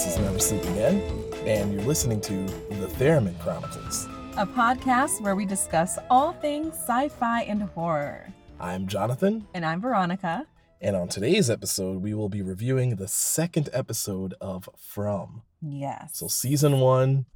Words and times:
This 0.00 0.14
is 0.14 0.18
Never 0.18 0.38
Sleep 0.38 0.62
Again, 0.62 1.02
and 1.44 1.74
you're 1.74 1.82
listening 1.82 2.22
to 2.22 2.32
The 2.70 2.86
Theremin 2.98 3.38
Chronicles. 3.38 4.06
a 4.38 4.46
podcast 4.46 5.20
where 5.20 5.36
we 5.36 5.44
discuss 5.44 5.98
all 6.08 6.32
things 6.32 6.72
sci 6.72 7.10
fi 7.10 7.42
and 7.42 7.64
horror. 7.64 8.32
I'm 8.58 8.86
Jonathan, 8.86 9.46
And 9.52 9.62
I'm 9.62 9.78
Veronica. 9.78 10.46
and 10.80 10.96
on 10.96 11.08
today's 11.08 11.50
episode, 11.50 12.00
we 12.00 12.14
will 12.14 12.30
be 12.30 12.40
reviewing 12.40 12.96
the 12.96 13.08
second 13.08 13.68
episode 13.74 14.32
of 14.40 14.70
From. 14.78 15.42
Yes. 15.60 16.12
So, 16.14 16.28
season 16.28 16.80
one, 16.80 17.26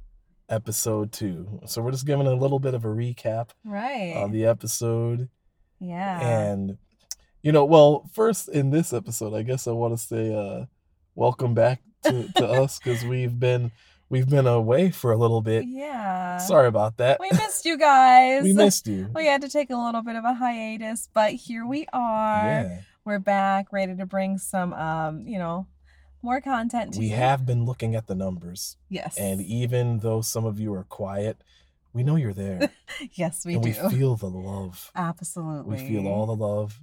episode 0.49 1.11
two. 1.11 1.59
So, 1.67 1.83
we're 1.83 1.91
just 1.91 2.07
giving 2.07 2.25
a 2.25 2.33
little 2.33 2.57
bit 2.57 2.73
of 2.73 2.83
a 2.83 2.87
recap 2.87 3.49
right. 3.63 4.15
of 4.15 4.31
the 4.31 4.43
episode. 4.47 5.29
yeah. 5.79 6.19
And, 6.19 6.79
you 7.43 7.51
know, 7.51 7.63
well, 7.63 8.09
first 8.11 8.49
in 8.49 8.71
this 8.71 8.91
episode, 8.91 9.35
I 9.35 9.43
guess 9.43 9.67
I 9.67 9.71
want 9.71 9.95
to 9.95 10.03
say, 10.03 10.33
uh, 10.33 10.65
welcome 11.13 11.53
back 11.53 11.81
to, 12.05 12.31
to 12.37 12.47
us 12.47 12.79
because 12.79 13.03
we've 13.05 13.39
been 13.39 13.71
we've 14.09 14.29
been 14.29 14.47
away 14.47 14.91
for 14.91 15.11
a 15.11 15.17
little 15.17 15.41
bit. 15.41 15.65
yeah. 15.67 16.37
Sorry 16.37 16.67
about 16.67 16.97
that. 16.97 17.19
We 17.19 17.29
missed 17.31 17.65
you 17.65 17.77
guys. 17.91 18.43
we 18.43 18.53
missed 18.53 18.87
you. 18.87 19.09
We 19.15 19.25
had 19.25 19.41
to 19.41 19.49
take 19.49 19.69
a 19.69 19.75
little 19.77 20.01
bit 20.01 20.15
of 20.15 20.23
a 20.25 20.33
hiatus, 20.33 21.09
but 21.13 21.33
here 21.33 21.65
we 21.65 21.87
are. 21.93 22.43
Yeah. 22.45 22.81
We're 23.03 23.19
back, 23.19 23.71
ready 23.71 23.95
to 23.95 24.05
bring 24.05 24.37
some, 24.39 24.73
um, 24.73 25.27
you 25.27 25.37
know, 25.37 25.67
more 26.23 26.41
content 26.41 26.93
to 26.93 26.99
We 26.99 27.09
you. 27.09 27.15
have 27.15 27.45
been 27.45 27.65
looking 27.65 27.93
at 27.95 28.07
the 28.07 28.15
numbers, 28.15 28.77
Yes. 28.89 29.15
and 29.17 29.41
even 29.41 29.99
though 29.99 30.21
some 30.21 30.43
of 30.45 30.59
you 30.59 30.73
are 30.73 30.85
quiet, 30.85 31.37
we 31.93 32.01
know 32.03 32.15
you're 32.15 32.33
there, 32.33 32.71
yes, 33.13 33.45
we 33.45 33.53
and 33.53 33.63
do. 33.63 33.69
we 33.69 33.89
feel 33.91 34.15
the 34.15 34.25
love. 34.25 34.91
Absolutely. 34.95 35.77
We 35.77 35.87
feel 35.87 36.07
all 36.07 36.25
the 36.25 36.35
love, 36.35 36.79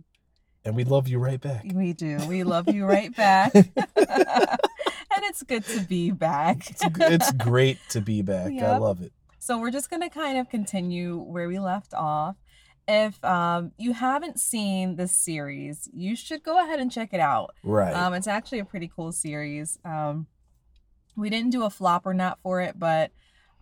and 0.65 0.77
we 0.77 0.85
love 0.85 1.09
you 1.09 1.19
right 1.19 1.41
back. 1.41 1.65
We 1.73 1.93
do. 1.93 2.19
We 2.29 2.45
love 2.45 2.69
you 2.69 2.85
right 2.87 3.15
back. 3.15 3.55
and 3.55 3.69
it's 3.97 5.43
good 5.43 5.65
to 5.67 5.81
be 5.81 6.11
back. 6.11 6.71
It's, 6.71 6.83
it's 6.85 7.33
great 7.33 7.79
to 7.91 8.01
be 8.01 8.23
back. 8.23 8.53
I 8.53 8.79
love 8.79 9.03
it. 9.03 9.13
So 9.39 9.59
we're 9.59 9.73
just 9.73 9.91
going 9.91 10.03
to 10.03 10.09
kind 10.09 10.39
of 10.39 10.49
continue 10.49 11.19
where 11.19 11.49
we 11.49 11.59
left 11.59 11.95
off. 11.95 12.37
If 12.87 13.23
um, 13.25 13.73
you 13.77 13.93
haven't 13.93 14.39
seen 14.41 14.97
this 14.97 15.13
series, 15.13 15.89
you 15.93 16.17
should 16.17 16.43
go 16.43 16.63
ahead 16.63 16.81
and 16.81 16.91
check 16.91 17.11
it 17.13 17.21
out. 17.21 17.55
Right. 17.63 17.95
Um, 17.95 18.15
it's 18.15 18.27
actually 18.27 18.59
a 18.61 18.65
pretty 18.65 18.91
cool 18.95 19.13
series. 19.13 19.79
Um, 19.85 20.27
we 21.17 21.31
didn't 21.31 21.51
do 21.51 21.65
a 21.65 21.71
flop 21.71 22.07
or 22.07 22.15
not 22.15 22.39
for 22.43 22.61
it, 22.61 22.79
but 22.79 23.11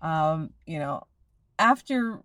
um, 0.02 0.50
you 0.66 0.78
know, 0.78 1.06
after 1.58 2.20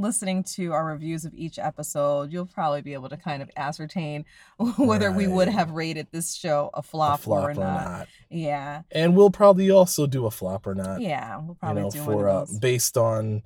listening 0.00 0.42
to 0.54 0.72
our 0.72 0.84
reviews 0.84 1.24
of 1.24 1.34
each 1.34 1.58
episode, 1.58 2.32
you'll 2.32 2.46
probably 2.46 2.82
be 2.82 2.92
able 2.94 3.08
to 3.08 3.16
kind 3.16 3.42
of 3.42 3.50
ascertain 3.56 4.24
whether 4.76 5.10
we 5.12 5.26
would 5.26 5.48
have 5.48 5.70
rated 5.70 6.08
this 6.12 6.34
show 6.34 6.70
a 6.74 6.78
a 6.78 6.82
flop, 6.82 7.20
flop 7.20 7.48
or, 7.48 7.54
not. 7.54 8.08
Yeah, 8.30 8.82
And 8.90 9.16
we'll 9.16 9.30
probably 9.30 9.70
also 9.70 10.06
do 10.06 10.26
a 10.26 10.30
flop 10.30 10.66
or 10.66 10.74
not. 10.74 11.00
yeah, 11.00 11.36
we'll 11.38 11.48
you 11.48 11.56
probably 11.60 11.82
know, 11.82 11.90
do 11.90 12.04
for 12.04 12.28
uh, 12.28 12.46
based 12.60 12.96
on 12.96 13.42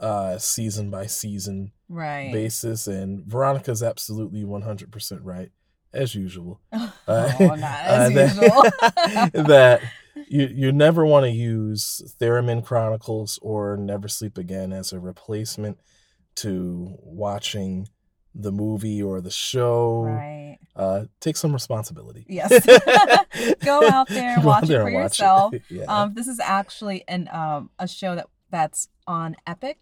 uh 0.00 0.38
season 0.38 0.90
by 0.90 1.06
season 1.06 1.72
right. 1.88 2.32
basis. 2.32 2.86
And 2.86 3.24
Veronica's 3.24 3.82
absolutely 3.82 4.42
100% 4.44 5.18
right, 5.22 5.50
as 5.92 6.14
usual. 6.14 6.60
oh, 6.72 6.92
Uh, 7.08 7.30
uh, 7.38 7.56
as 7.62 8.14
that- 8.14 8.34
usual. 9.32 9.44
that 9.44 9.82
you 10.28 10.46
you 10.46 10.72
never 10.72 11.04
want 11.04 11.24
to 11.24 11.30
use 11.30 12.14
Theremin 12.20 12.64
Chronicles 12.64 13.38
or 13.42 13.76
Never 13.76 14.08
Sleep 14.08 14.38
Again 14.38 14.72
as 14.72 14.92
a 14.92 15.00
replacement 15.00 15.78
to 16.36 16.96
watching 17.00 17.88
the 18.34 18.50
movie 18.50 19.02
or 19.02 19.20
the 19.20 19.30
show. 19.30 20.02
right. 20.02 20.58
Uh, 20.74 21.04
take 21.20 21.36
some 21.36 21.52
responsibility. 21.52 22.26
Yes. 22.28 22.50
Go 23.64 23.88
out 23.88 24.08
there, 24.08 24.36
Go 24.40 24.46
watch 24.48 24.64
out 24.64 24.70
it 24.70 24.80
for 24.80 24.90
yourself. 24.90 25.54
yeah, 25.68 25.84
Um, 25.84 26.14
this 26.14 26.26
is 26.26 26.40
actually 26.40 27.04
an 27.06 27.28
um 27.32 27.70
a 27.78 27.86
show 27.86 28.14
that 28.16 28.26
that's 28.50 28.88
on 29.06 29.36
Epix, 29.46 29.76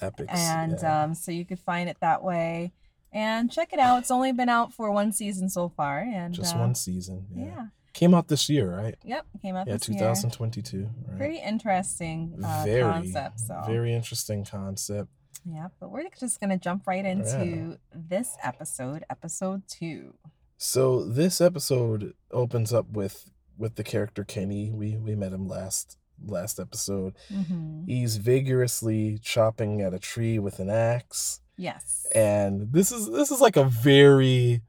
epics. 0.00 0.32
and 0.32 0.78
yeah. 0.80 1.02
um, 1.04 1.14
so 1.14 1.32
you 1.32 1.44
could 1.44 1.58
find 1.58 1.88
it 1.88 1.96
that 2.00 2.22
way 2.22 2.72
and 3.12 3.50
check 3.50 3.72
it 3.72 3.78
out. 3.78 3.98
It's 4.00 4.10
only 4.10 4.32
been 4.32 4.48
out 4.48 4.72
for 4.72 4.90
one 4.90 5.12
season 5.12 5.48
so 5.48 5.68
far, 5.68 5.98
and 6.00 6.34
just 6.34 6.54
uh, 6.54 6.58
one 6.58 6.74
season. 6.74 7.26
Yeah. 7.34 7.44
Yeah. 7.44 7.66
came 7.92 8.14
out 8.14 8.28
this 8.28 8.48
year, 8.48 8.70
right? 8.76 8.96
Yep. 9.04 9.26
Came 9.42 9.56
out 9.56 9.66
Yeah, 9.68 9.76
2022. 9.78 10.90
Right? 11.08 11.18
Pretty 11.18 11.38
interesting 11.38 12.34
uh, 12.44 12.62
very 12.64 12.82
concept. 12.82 13.40
So 13.40 13.62
very 13.66 13.92
interesting 13.94 14.44
concept. 14.44 15.10
Yeah, 15.44 15.68
but 15.80 15.90
we're 15.90 16.04
just 16.18 16.40
gonna 16.40 16.58
jump 16.58 16.86
right 16.86 17.04
into 17.04 17.78
this 17.94 18.36
episode, 18.42 19.04
episode 19.10 19.62
two. 19.68 20.14
So 20.56 21.04
this 21.04 21.40
episode 21.40 22.14
opens 22.30 22.72
up 22.72 22.90
with 22.90 23.30
with 23.58 23.74
the 23.76 23.84
character 23.84 24.24
Kenny. 24.24 24.70
We 24.70 24.96
we 24.96 25.14
met 25.14 25.32
him 25.32 25.48
last 25.48 25.98
last 26.24 26.58
episode. 26.60 27.14
Mm-hmm. 27.32 27.84
He's 27.86 28.16
vigorously 28.18 29.18
chopping 29.22 29.80
at 29.80 29.92
a 29.94 29.98
tree 29.98 30.38
with 30.38 30.58
an 30.60 30.70
axe, 30.70 31.40
Yes. 31.56 32.06
and 32.14 32.72
this 32.72 32.92
is 32.92 33.10
this 33.10 33.30
is 33.30 33.40
like 33.40 33.56
a 33.56 33.64
very 33.64 34.62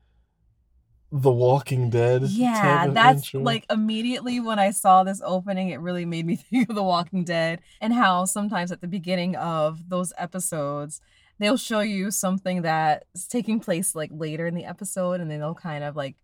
The 1.17 1.31
Walking 1.31 1.89
Dead. 1.89 2.23
Yeah, 2.23 2.87
that's 2.87 3.33
intro. 3.33 3.41
like 3.41 3.65
immediately 3.69 4.41
when 4.41 4.59
I 4.59 4.71
saw 4.71 5.03
this 5.05 5.21
opening, 5.23 5.69
it 5.69 5.79
really 5.79 6.03
made 6.03 6.25
me 6.25 6.35
think 6.51 6.69
of 6.69 6.75
The 6.75 6.83
Walking 6.83 7.23
Dead 7.23 7.61
and 7.79 7.93
how 7.93 8.25
sometimes 8.25 8.69
at 8.71 8.81
the 8.81 8.87
beginning 8.87 9.35
of 9.37 9.87
those 9.89 10.11
episodes, 10.17 10.99
they'll 11.39 11.55
show 11.57 11.79
you 11.79 12.11
something 12.11 12.63
that's 12.63 13.27
taking 13.27 13.61
place 13.61 13.95
like 13.95 14.09
later 14.13 14.45
in 14.45 14.55
the 14.55 14.65
episode 14.65 15.21
and 15.21 15.31
then 15.31 15.39
they'll 15.39 15.55
kind 15.55 15.85
of 15.85 15.95
like, 15.95 16.15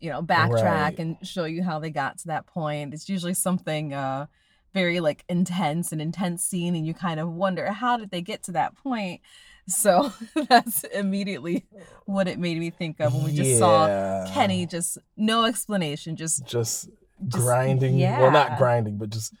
you 0.00 0.08
know, 0.10 0.22
backtrack 0.22 0.62
Right. 0.62 0.98
and 0.98 1.16
show 1.22 1.44
you 1.44 1.62
how 1.62 1.78
they 1.78 1.90
got 1.90 2.16
to 2.18 2.28
that 2.28 2.46
point. 2.46 2.94
It's 2.94 3.08
usually 3.10 3.34
something 3.34 3.92
uh 3.92 4.26
very 4.72 5.00
like 5.00 5.22
intense, 5.28 5.92
an 5.92 6.00
intense 6.00 6.42
scene, 6.42 6.74
and 6.74 6.86
you 6.86 6.94
kind 6.94 7.20
of 7.20 7.30
wonder 7.30 7.70
how 7.70 7.98
did 7.98 8.10
they 8.10 8.22
get 8.22 8.42
to 8.44 8.52
that 8.52 8.74
point. 8.76 9.20
So 9.68 10.12
that's 10.48 10.84
immediately 10.84 11.66
what 12.04 12.28
it 12.28 12.38
made 12.38 12.58
me 12.58 12.70
think 12.70 13.00
of 13.00 13.14
when 13.14 13.24
we 13.24 13.32
just 13.32 13.58
saw 13.58 14.26
Kenny 14.32 14.66
just 14.66 14.98
no 15.16 15.44
explanation, 15.44 16.16
just 16.16 16.44
just 16.46 16.88
just- 17.28 17.44
grinding. 17.44 18.00
Well, 18.00 18.30
not 18.32 18.58
grinding, 18.58 18.98
but 18.98 19.10
just 19.10 19.32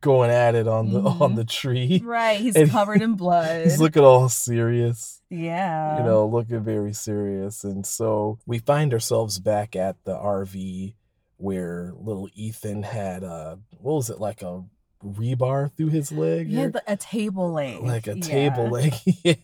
going 0.00 0.30
at 0.30 0.54
it 0.54 0.68
on 0.68 0.92
the 0.92 1.00
on 1.00 1.32
Mhm. 1.32 1.36
the 1.36 1.44
tree. 1.44 2.00
right. 2.04 2.38
He's 2.38 2.54
And 2.54 2.70
covered 2.70 3.02
in 3.02 3.14
blood. 3.16 3.64
He's 3.64 3.80
looking 3.80 4.04
all 4.04 4.28
serious. 4.28 5.20
yeah. 5.30 5.98
you 5.98 6.04
know, 6.04 6.26
looking 6.26 6.62
very 6.62 6.92
serious. 6.92 7.64
And 7.64 7.84
so 7.86 8.38
we 8.46 8.58
find 8.58 8.92
ourselves 8.92 9.38
back 9.40 9.74
at 9.74 9.96
the 10.04 10.14
RV 10.14 10.94
where 11.38 11.92
little 11.96 12.28
Ethan 12.34 12.84
had 12.84 13.24
a 13.24 13.58
what 13.80 13.94
was 13.94 14.10
it, 14.10 14.20
like 14.20 14.42
a 14.42 14.62
rebar 15.04 15.70
through 15.76 15.88
his 15.90 16.12
leg? 16.12 16.48
he 16.48 16.56
had 16.56 16.80
a 16.86 16.96
table 16.96 17.52
leg. 17.52 17.82
like 17.82 18.06
a 18.06 18.16
Yeah. 18.16 18.22
table 18.22 18.68
leg. 18.70 18.94
yeah. 19.24 19.34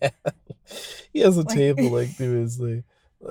He 1.12 1.20
has 1.20 1.36
a 1.36 1.42
Like- 1.42 1.56
table 1.56 1.90
leg 1.90 2.10
through 2.16 2.40
his 2.40 2.60
leg. 2.60 2.84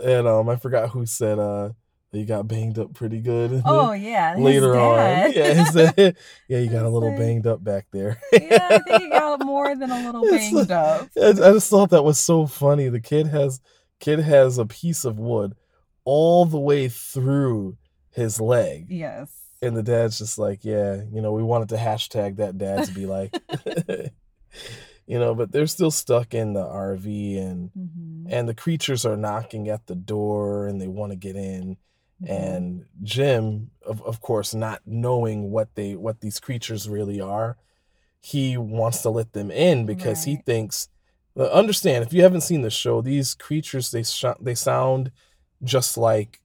And 0.03 0.27
um 0.27 0.49
I 0.49 0.55
forgot 0.57 0.89
who 0.89 1.05
said 1.05 1.39
uh 1.39 1.69
he 2.11 2.23
got 2.25 2.47
banged 2.47 2.79
up 2.79 2.93
pretty 2.93 3.19
good. 3.19 3.61
Oh 3.65 3.91
yeah. 3.91 4.35
later 4.37 4.77
on. 4.77 5.31
Yeah, 5.33 5.71
dad- 5.71 6.15
yeah, 6.47 6.57
you 6.59 6.69
got 6.69 6.85
a 6.85 6.89
little 6.89 7.11
banged 7.17 7.45
up 7.47 7.63
back 7.63 7.87
there. 7.91 8.19
yeah, 8.33 8.67
I 8.71 8.77
think 8.79 9.01
he 9.03 9.09
got 9.09 9.43
more 9.45 9.75
than 9.75 9.91
a 9.91 10.05
little 10.05 10.23
banged 10.29 10.71
up. 10.71 11.09
I, 11.21 11.27
I 11.29 11.33
just 11.33 11.69
thought 11.69 11.89
that 11.91 12.03
was 12.03 12.17
so 12.19 12.47
funny. 12.47 12.89
The 12.89 13.01
kid 13.01 13.27
has 13.27 13.59
kid 13.99 14.19
has 14.19 14.57
a 14.57 14.65
piece 14.65 15.05
of 15.05 15.19
wood 15.19 15.55
all 16.05 16.45
the 16.45 16.59
way 16.59 16.87
through 16.87 17.77
his 18.11 18.39
leg, 18.41 18.87
Yes. 18.89 19.29
And 19.61 19.75
the 19.75 19.83
dad's 19.83 20.17
just 20.19 20.37
like, 20.37 20.63
"Yeah, 20.65 21.01
you 21.11 21.21
know, 21.21 21.33
we 21.33 21.43
wanted 21.43 21.69
to 21.69 21.77
hashtag 21.77 22.37
that 22.37 22.57
dad 22.57 22.83
to 22.85 22.91
be 22.91 23.05
like, 23.05 23.33
you 25.07 25.19
know." 25.19 25.35
But 25.35 25.51
they're 25.51 25.67
still 25.67 25.91
stuck 25.91 26.33
in 26.33 26.53
the 26.53 26.65
RV, 26.65 27.37
and 27.37 27.71
Mhm, 27.77 28.25
and 28.29 28.49
the 28.49 28.53
creatures 28.55 29.05
are 29.05 29.17
knocking 29.17 29.69
at 29.69 29.87
the 29.87 29.95
door, 29.95 30.67
and 30.67 30.81
they 30.81 30.87
want 30.87 31.11
to 31.11 31.15
get 31.17 31.35
in. 31.35 31.77
mhm. 32.21 32.29
And 32.29 32.85
Jim, 33.03 33.71
of 33.85 34.01
of 34.03 34.21
course, 34.21 34.53
not 34.53 34.81
knowing 34.85 35.51
what 35.51 35.69
they 35.75 35.95
what 35.95 36.21
these 36.21 36.39
creatures 36.39 36.89
really 36.89 37.21
are, 37.21 37.57
he 38.21 38.57
wants 38.57 39.01
to 39.03 39.09
let 39.09 39.33
them 39.33 39.51
in 39.51 39.85
because 39.85 40.23
he 40.25 40.37
thinks. 40.37 40.89
Understand 41.37 42.03
if 42.03 42.13
you 42.13 42.23
haven't 42.23 42.41
seen 42.41 42.63
the 42.63 42.69
show, 42.71 43.01
these 43.01 43.35
creatures 43.35 43.91
they 43.91 44.03
sh- 44.03 44.25
they 44.41 44.55
sound 44.55 45.11
just 45.63 45.97
like 45.97 46.41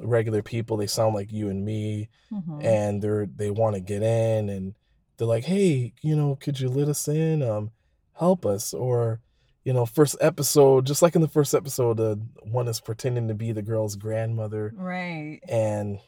regular 0.00 0.42
people. 0.42 0.76
They 0.76 0.86
sound 0.86 1.14
like 1.14 1.32
you 1.32 1.48
and 1.48 1.64
me, 1.64 2.08
Mhm. 2.32 2.64
and 2.64 3.02
they're 3.02 3.26
they 3.26 3.50
want 3.50 3.74
to 3.74 3.80
get 3.80 4.02
in, 4.02 4.48
and 4.48 4.74
they're 5.16 5.26
like, 5.26 5.44
"Hey, 5.44 5.94
you 6.02 6.14
know, 6.16 6.36
could 6.36 6.60
you 6.60 6.68
let 6.68 6.88
us 6.88 7.06
in? 7.08 7.42
Um, 7.42 7.70
help 8.14 8.44
us." 8.46 8.74
Or, 8.74 9.20
you 9.64 9.72
know, 9.72 9.86
first 9.86 10.16
episode, 10.20 10.86
just 10.86 11.02
like 11.02 11.14
in 11.16 11.22
the 11.22 11.28
first 11.28 11.54
episode, 11.54 11.98
uh, 12.00 12.16
one 12.44 12.68
is 12.68 12.80
pretending 12.80 13.28
to 13.28 13.34
be 13.34 13.52
the 13.52 13.62
girl's 13.62 13.96
grandmother 13.96 14.72
right. 14.76 15.40
and 15.48 15.98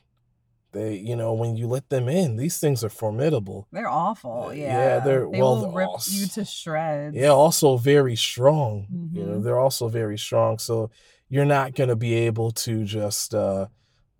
they 0.73 0.95
you 0.97 1.17
know 1.17 1.33
when 1.33 1.57
you 1.57 1.67
let 1.67 1.89
them 1.89 2.11
in 2.11 2.37
these 2.37 2.59
things 2.59 2.85
are 2.85 2.91
formidable 2.91 3.67
They're 3.73 3.89
awful. 3.89 4.49
Uh, 4.49 4.51
Yeah. 4.51 4.67
yeah, 4.97 4.99
they're- 5.01 5.27
they 5.31 5.41
well, 5.41 5.55
will 5.55 5.61
they're 5.63 5.71
rip 5.79 5.89
all 5.89 6.01
you 6.07 6.27
to 6.27 6.45
shreds. 6.45 7.17
yeah 7.17 7.29
also 7.29 7.79
very 7.79 8.15
strong 8.15 8.87
you 9.15 9.25
know 9.25 9.39
Mhm. 9.39 9.45
they're 9.45 9.59
also 9.59 9.89
very 9.89 10.19
strong 10.19 10.59
so 10.59 10.91
you're 11.29 11.45
not 11.45 11.75
going 11.75 11.89
to 11.89 11.97
be 11.97 12.15
able 12.15 12.51
to 12.53 12.85
just 12.85 13.35
uh 13.35 13.67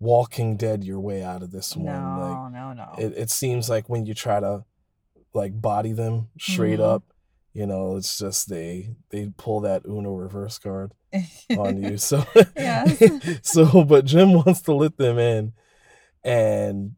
Walking 0.01 0.55
Dead 0.55 0.83
your 0.83 0.99
way 1.01 1.21
out 1.23 1.43
of 1.43 1.51
this 1.51 1.75
one. 1.75 1.85
Like 1.85 2.37
No, 2.37 2.47
no, 2.47 2.73
no. 2.73 2.95
it, 2.97 3.13
it 3.17 3.29
seems 3.29 3.69
like 3.69 3.89
when 3.89 4.05
you 4.05 4.13
try 4.13 4.39
to 4.39 4.63
like 5.33 5.59
body 5.59 5.91
them 5.91 6.29
straight 6.39 6.79
Mhm. 6.79 6.83
up, 6.95 7.03
you 7.53 7.65
know, 7.65 7.97
it's 7.97 8.17
just 8.17 8.49
they 8.49 8.95
they 9.09 9.29
pull 9.37 9.59
that 9.61 9.85
Uno 9.85 10.11
reverse 10.13 10.57
card 10.57 10.93
on 11.57 11.77
you. 11.81 11.97
So 11.97 12.23
so 13.41 13.83
but 13.83 14.05
Jim 14.05 14.33
wants 14.33 14.61
to 14.61 14.73
let 14.73 14.95
them 14.97 15.19
in 15.19 15.53
and 16.23 16.95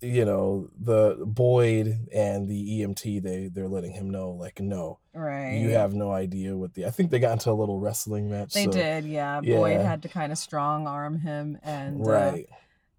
you 0.00 0.24
know, 0.24 0.70
the 0.80 1.18
Boyd 1.26 2.08
and 2.14 2.48
the 2.48 2.80
EMT 2.80 3.22
they 3.22 3.48
they're 3.52 3.68
letting 3.68 3.92
him 3.92 4.10
know 4.10 4.30
like 4.30 4.60
no, 4.60 4.98
right. 5.14 5.54
you 5.54 5.70
have 5.70 5.92
no 5.94 6.12
idea 6.12 6.56
what 6.56 6.74
the 6.74 6.86
I 6.86 6.90
think 6.90 7.10
they 7.10 7.18
got 7.18 7.32
into 7.32 7.50
a 7.50 7.52
little 7.52 7.80
wrestling 7.80 8.30
match. 8.30 8.54
They 8.54 8.64
so- 8.64 8.72
did, 8.72 9.04
yeah. 9.04 9.40
Boyd 9.40 9.80
had 9.80 10.02
to 10.02 10.08
kind 10.08 10.30
of 10.32 10.38
strong 10.38 10.86
arm 10.86 11.18
him 11.20 11.58
and 11.62 12.00
uh, 12.06 12.10
Right. 12.10 12.48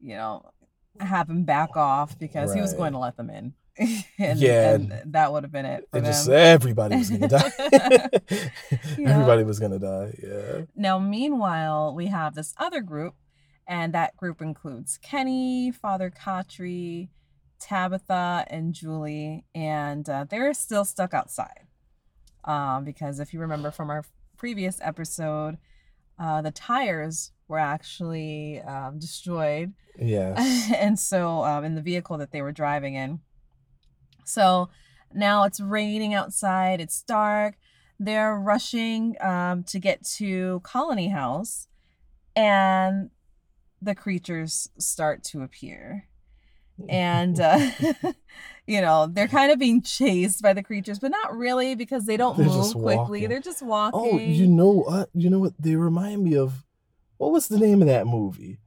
you 0.01 0.15
know, 0.15 0.51
have 0.99 1.29
him 1.29 1.43
back 1.43 1.77
off 1.77 2.17
because 2.19 2.53
he 2.53 2.61
was 2.61 2.73
going 2.73 2.93
to 2.93 2.99
let 2.99 3.15
them 3.17 3.29
in. 3.29 3.53
and, 4.17 4.39
Yeah. 4.39 4.73
and 4.73 4.93
that 5.13 5.31
would 5.31 5.43
have 5.43 5.53
been 5.53 5.65
it 5.65 5.89
them. 5.91 6.03
just 6.03 6.27
everybody 6.27 6.97
was 6.97 7.09
gonna 7.09 7.27
die. 7.29 7.51
Yeah. 8.97 9.09
Everybody 9.15 9.43
was 9.43 9.59
gonna 9.59 9.79
die. 9.79 10.13
Yeah. 10.21 10.61
Now, 10.75 10.99
meanwhile, 10.99 11.95
we 11.95 12.07
have 12.07 12.35
this 12.35 12.53
other 12.57 12.81
group, 12.81 13.15
and 13.69 13.93
that 13.93 14.17
group 14.17 14.41
includes 14.41 14.97
Kenny, 14.97 15.71
Father 15.71 16.11
Khatri, 16.11 17.09
Tabitha, 17.59 18.43
and 18.47 18.73
Julie, 18.73 19.45
and 19.53 20.09
uh, 20.09 20.25
they're 20.27 20.53
still 20.55 20.83
stuck 20.83 21.13
outside. 21.13 21.67
Um, 22.43 22.83
because 22.83 23.19
if 23.19 23.31
you 23.31 23.39
remember 23.39 23.69
from 23.69 23.91
our 23.91 24.03
previous 24.37 24.79
episode, 24.81 25.57
uh, 26.17 26.41
the 26.41 26.51
tires 26.51 27.31
were 27.47 27.59
actually 27.59 28.59
um, 28.61 28.97
destroyed 28.97 29.73
Yes. 29.99 30.71
and 30.75 30.97
so 30.99 31.43
um, 31.43 31.63
in 31.63 31.75
the 31.75 31.81
vehicle 31.81 32.17
that 32.17 32.31
they 32.31 32.41
were 32.41 32.51
driving 32.51 32.95
in 32.95 33.19
so 34.23 34.69
now 35.13 35.43
it's 35.43 35.59
raining 35.59 36.13
outside 36.13 36.79
it's 36.79 37.01
dark 37.03 37.55
they're 37.99 38.35
rushing 38.35 39.15
um, 39.19 39.63
to 39.63 39.79
get 39.79 40.05
to 40.05 40.61
colony 40.63 41.09
house 41.09 41.67
and 42.35 43.09
the 43.81 43.95
creatures 43.95 44.69
start 44.77 45.23
to 45.23 45.41
appear 45.41 46.05
and 46.87 47.39
uh, 47.41 47.69
you 48.67 48.79
know 48.79 49.05
they're 49.11 49.27
kind 49.27 49.51
of 49.51 49.59
being 49.59 49.81
chased 49.81 50.41
by 50.41 50.53
the 50.53 50.63
creatures 50.63 50.97
but 50.99 51.11
not 51.11 51.35
really 51.35 51.75
because 51.75 52.05
they 52.05 52.15
don't 52.17 52.37
They're 52.37 52.45
move 52.47 52.71
quickly 52.71 52.95
walking. 52.97 53.29
they're 53.29 53.41
just 53.41 53.61
walking 53.61 53.99
Oh, 54.01 54.17
you 54.17 54.47
know 54.47 54.69
what? 54.71 55.09
You 55.13 55.29
know 55.29 55.39
what? 55.39 55.53
They 55.59 55.75
remind 55.75 56.23
me 56.23 56.37
of 56.37 56.65
what 57.17 57.31
was 57.31 57.47
the 57.49 57.59
name 57.59 57.81
of 57.81 57.87
that 57.89 58.07
movie? 58.07 58.59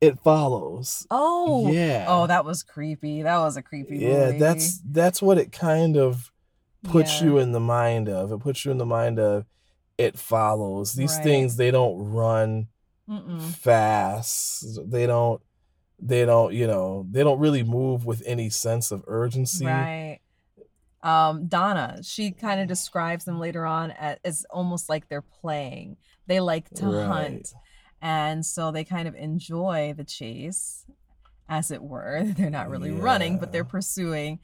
It 0.00 0.18
follows. 0.20 1.06
oh 1.10 1.70
yeah. 1.70 2.04
oh 2.08 2.26
that 2.26 2.44
was 2.44 2.62
creepy 2.62 3.22
that 3.22 3.38
was 3.38 3.56
a 3.56 3.62
creepy 3.62 3.98
yeah. 3.98 4.26
movie. 4.26 4.38
That's 4.38 4.80
that's 4.84 5.20
what 5.22 5.38
it 5.38 5.52
kind 5.52 5.96
of 5.96 6.30
puts 6.84 7.20
Yeah. 7.20 7.26
you 7.28 7.38
in 7.38 7.52
the 7.52 7.60
mind 7.60 8.08
of. 8.08 8.30
It 8.32 8.40
puts 8.40 8.64
you 8.64 8.70
in 8.70 8.78
the 8.78 8.86
mind 8.86 9.18
of. 9.18 9.46
It 9.98 10.18
follows. 10.18 10.92
These 10.92 11.14
Right. 11.16 11.24
things 11.24 11.56
they 11.56 11.70
don't 11.70 11.98
run 12.10 12.68
Mm-mm. 13.08 13.40
fast. 13.40 14.80
They 14.90 15.06
don't. 15.06 15.40
They 16.00 16.24
don't. 16.26 16.52
You 16.52 16.66
know. 16.66 17.06
They 17.10 17.22
don't 17.24 17.38
really 17.38 17.62
move 17.62 18.04
with 18.06 18.22
any 18.26 18.50
sense 18.50 18.90
of 18.90 19.04
urgency. 19.06 19.66
Right. 19.66 20.20
Um, 21.02 21.46
Donna, 21.46 22.00
she 22.02 22.32
kind 22.32 22.60
of 22.60 22.66
describes 22.66 23.24
them 23.24 23.38
later 23.38 23.64
on 23.64 23.92
as, 23.92 24.18
as 24.24 24.46
almost 24.50 24.88
like 24.88 25.08
they're 25.08 25.22
playing. 25.22 25.98
They 26.26 26.40
like 26.40 26.68
to 26.70 26.86
Right. 26.86 27.06
hunt. 27.06 27.54
And 28.02 28.44
so 28.44 28.72
they 28.72 28.82
kind 28.84 29.06
of 29.06 29.14
enjoy 29.14 29.94
the 29.96 30.02
chase, 30.04 30.84
as 31.48 31.70
it 31.70 31.80
were. 31.82 32.24
They're 32.36 32.50
not 32.50 32.68
really 32.68 32.90
running, 32.90 33.38
but 33.38 33.52
they're 33.52 33.64
pursuing. 33.64 34.40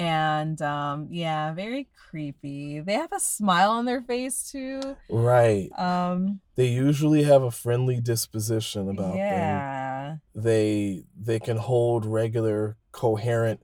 And 0.00 0.60
um, 0.62 1.08
yeah, 1.10 1.52
very 1.52 1.88
creepy. 2.10 2.80
They 2.80 2.94
have 2.94 3.12
a 3.12 3.20
smile 3.20 3.70
on 3.72 3.84
their 3.84 4.00
face 4.00 4.50
too. 4.50 4.96
Right. 5.10 5.68
Um, 5.78 6.40
They 6.56 6.68
usually 6.68 7.22
have 7.24 7.42
a 7.42 7.50
friendly 7.50 8.00
disposition 8.00 8.88
about 8.88 9.12
them. 9.12 9.16
yeah. 9.18 10.16
they 10.34 11.04
they 11.20 11.38
can 11.38 11.56
hold 11.58 12.04
regular 12.06 12.76
coherent 12.92 13.60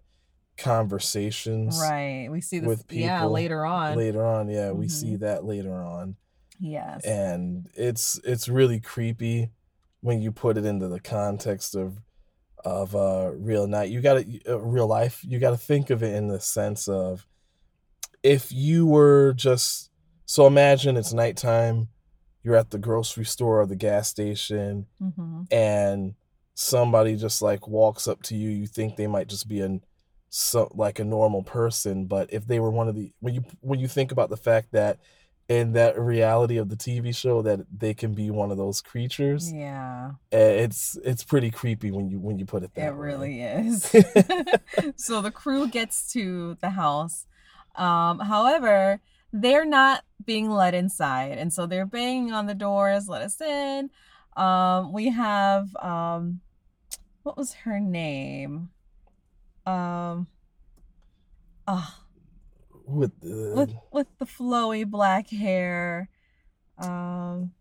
conversations 0.58 1.78
Right. 1.80 2.28
We 2.30 2.40
see 2.40 2.58
this 2.60 2.68
with 2.68 2.84
yeah 2.90 3.18
people 3.20 3.32
later 3.32 3.64
on. 3.64 3.96
later 3.96 4.24
on 4.24 4.48
yeah 4.48 4.70
we 4.72 4.86
Mhm. 4.86 4.90
see 4.90 5.16
that 5.16 5.44
later 5.44 5.74
on 5.74 6.16
Yes. 6.58 7.04
and 7.04 7.68
it's 7.74 8.18
it's 8.24 8.48
really 8.48 8.80
creepy 8.80 9.50
when 10.00 10.22
you 10.22 10.32
put 10.32 10.56
it 10.56 10.64
into 10.64 10.88
the 10.88 11.00
context 11.00 11.74
of 11.74 12.00
of 12.66 12.96
uh 12.96 13.30
real 13.36 13.66
night. 13.68 13.90
You 13.90 14.00
gotta 14.00 14.26
uh, 14.48 14.58
real 14.58 14.88
life 14.88 15.20
you 15.22 15.38
gotta 15.38 15.56
think 15.56 15.90
of 15.90 16.02
it 16.02 16.14
in 16.14 16.26
the 16.26 16.40
sense 16.40 16.88
of 16.88 17.26
if 18.24 18.50
you 18.52 18.86
were 18.86 19.32
just 19.34 19.90
so 20.24 20.46
imagine 20.48 20.96
it's 20.96 21.12
nighttime 21.12 21.88
you're 22.42 22.56
at 22.56 22.70
the 22.70 22.78
grocery 22.78 23.24
store 23.24 23.60
or 23.60 23.66
the 23.66 23.76
gas 23.76 24.08
station 24.08 24.86
hmm 25.00 25.42
and 25.52 26.14
somebody 26.54 27.14
just 27.14 27.40
like 27.40 27.68
walks 27.68 28.08
up 28.08 28.22
to 28.22 28.34
you 28.34 28.48
you 28.48 28.66
think 28.66 28.96
they 28.96 29.06
might 29.06 29.28
just 29.28 29.46
be 29.46 29.60
an 29.60 29.80
so 30.28 30.68
like 30.74 30.98
a 30.98 31.04
normal 31.04 31.42
person 31.44 32.06
but 32.06 32.32
if 32.32 32.46
they 32.46 32.58
were 32.58 32.70
one 32.70 32.88
of 32.88 32.96
the 32.96 33.12
when 33.20 33.34
you 33.34 33.44
when 33.60 33.78
you 33.78 33.86
think 33.86 34.10
about 34.10 34.28
the 34.28 34.36
fact 34.36 34.72
that 34.72 34.98
in 35.48 35.72
that 35.74 35.98
reality 35.98 36.56
of 36.56 36.68
the 36.68 36.76
TV 36.76 37.12
show 37.12 37.42
that 37.42 37.60
they 37.76 37.94
can 37.94 38.14
be 38.14 38.30
one 38.30 38.50
of 38.50 38.56
those 38.56 38.80
creatures 38.80 39.52
Yeah. 39.52 40.12
eh, 40.32 40.64
it's 40.64 40.96
it's 41.04 41.24
pretty 41.24 41.50
creepy 41.50 41.90
when 41.90 42.08
you 42.10 42.18
when 42.18 42.38
you 42.38 42.46
put 42.46 42.62
it 42.64 42.74
that 42.74 42.88
It 42.88 42.92
way. 42.92 42.96
really 42.96 43.42
is. 43.42 43.84
so 44.96 45.20
the 45.22 45.30
crew 45.30 45.68
gets 45.68 46.12
to 46.12 46.56
the 46.60 46.70
house. 46.70 47.26
Um, 47.76 48.20
however, 48.20 49.00
they're 49.32 49.66
not 49.66 50.04
being 50.24 50.50
let 50.50 50.74
inside, 50.74 51.38
and 51.38 51.52
so 51.52 51.66
they're 51.66 51.86
banging 51.86 52.32
on 52.32 52.46
the 52.46 52.54
doors, 52.54 53.08
let 53.08 53.22
us 53.22 53.40
in. 53.40 53.90
Um, 54.36 54.92
we 54.92 55.10
have 55.10 55.74
um, 55.76 56.40
what 57.22 57.36
was 57.36 57.52
her 57.64 57.80
name? 57.80 58.70
Um, 59.66 60.28
ah, 61.66 62.00
with 62.86 63.20
the 63.20 63.52
with 63.54 63.74
with 63.92 64.06
the 64.18 64.24
flowy 64.24 64.86
black 64.86 65.28
hair. 65.28 66.08
Um, 66.78 67.52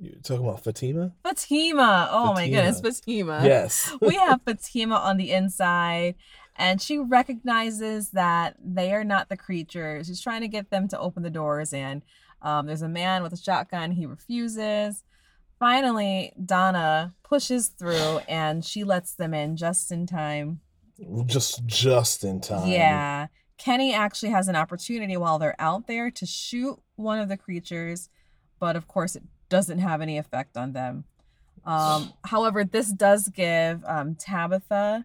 you're 0.00 0.20
talking 0.22 0.44
about 0.44 0.64
Fatima 0.64 1.14
Fatima. 1.22 2.08
Oh 2.10 2.32
my 2.32 2.48
goodness, 2.48 2.80
Fatima. 2.80 3.42
yes 3.44 3.92
we 4.00 4.14
have 4.16 4.40
Fatima 4.42 4.96
on 4.96 5.16
the 5.16 5.32
inside, 5.32 6.14
and 6.56 6.80
she 6.80 6.98
recognizes 6.98 8.10
that 8.10 8.56
they 8.62 8.92
are 8.92 9.04
not 9.04 9.28
the 9.28 9.36
creatures. 9.36 10.06
She's 10.06 10.20
trying 10.20 10.40
to 10.42 10.48
get 10.48 10.70
them 10.70 10.88
to 10.88 10.98
open 10.98 11.22
the 11.22 11.30
doors, 11.30 11.72
and 11.72 12.02
um, 12.42 12.66
there's 12.66 12.82
a 12.82 12.88
man 12.88 13.22
with 13.22 13.32
a 13.32 13.36
shotgun. 13.36 13.92
He 13.92 14.06
refuses. 14.06 15.04
Finally, 15.58 16.32
Donna 16.44 17.14
pushes 17.24 17.68
through, 17.68 18.18
and 18.28 18.64
she 18.64 18.84
lets 18.84 19.14
them 19.14 19.34
in 19.34 19.56
just 19.56 19.90
in 19.90 20.06
time. 20.06 20.60
just 21.26 21.66
just 21.66 22.24
in 22.24 22.40
time 22.40 22.68
Yeah. 22.68 23.26
Kenny 23.58 23.92
actually 23.92 24.30
has 24.30 24.48
an 24.48 24.56
opportunity 24.56 25.16
while 25.16 25.38
they're 25.38 25.56
out 25.58 25.86
there 25.86 26.10
to 26.12 26.24
shoot 26.24 26.78
one 26.96 27.18
of 27.18 27.28
the 27.28 27.36
creatures, 27.36 28.08
but 28.58 28.76
of 28.76 28.88
course 28.88 29.16
it 29.16 29.24
doesn't 29.48 29.80
have 29.80 30.00
any 30.00 30.16
effect 30.16 30.56
on 30.56 30.72
them. 30.72 31.04
Um, 31.64 32.12
however, 32.24 32.64
this 32.64 32.90
does 32.90 33.28
give 33.28 33.84
um, 33.84 34.14
Tabitha 34.14 35.04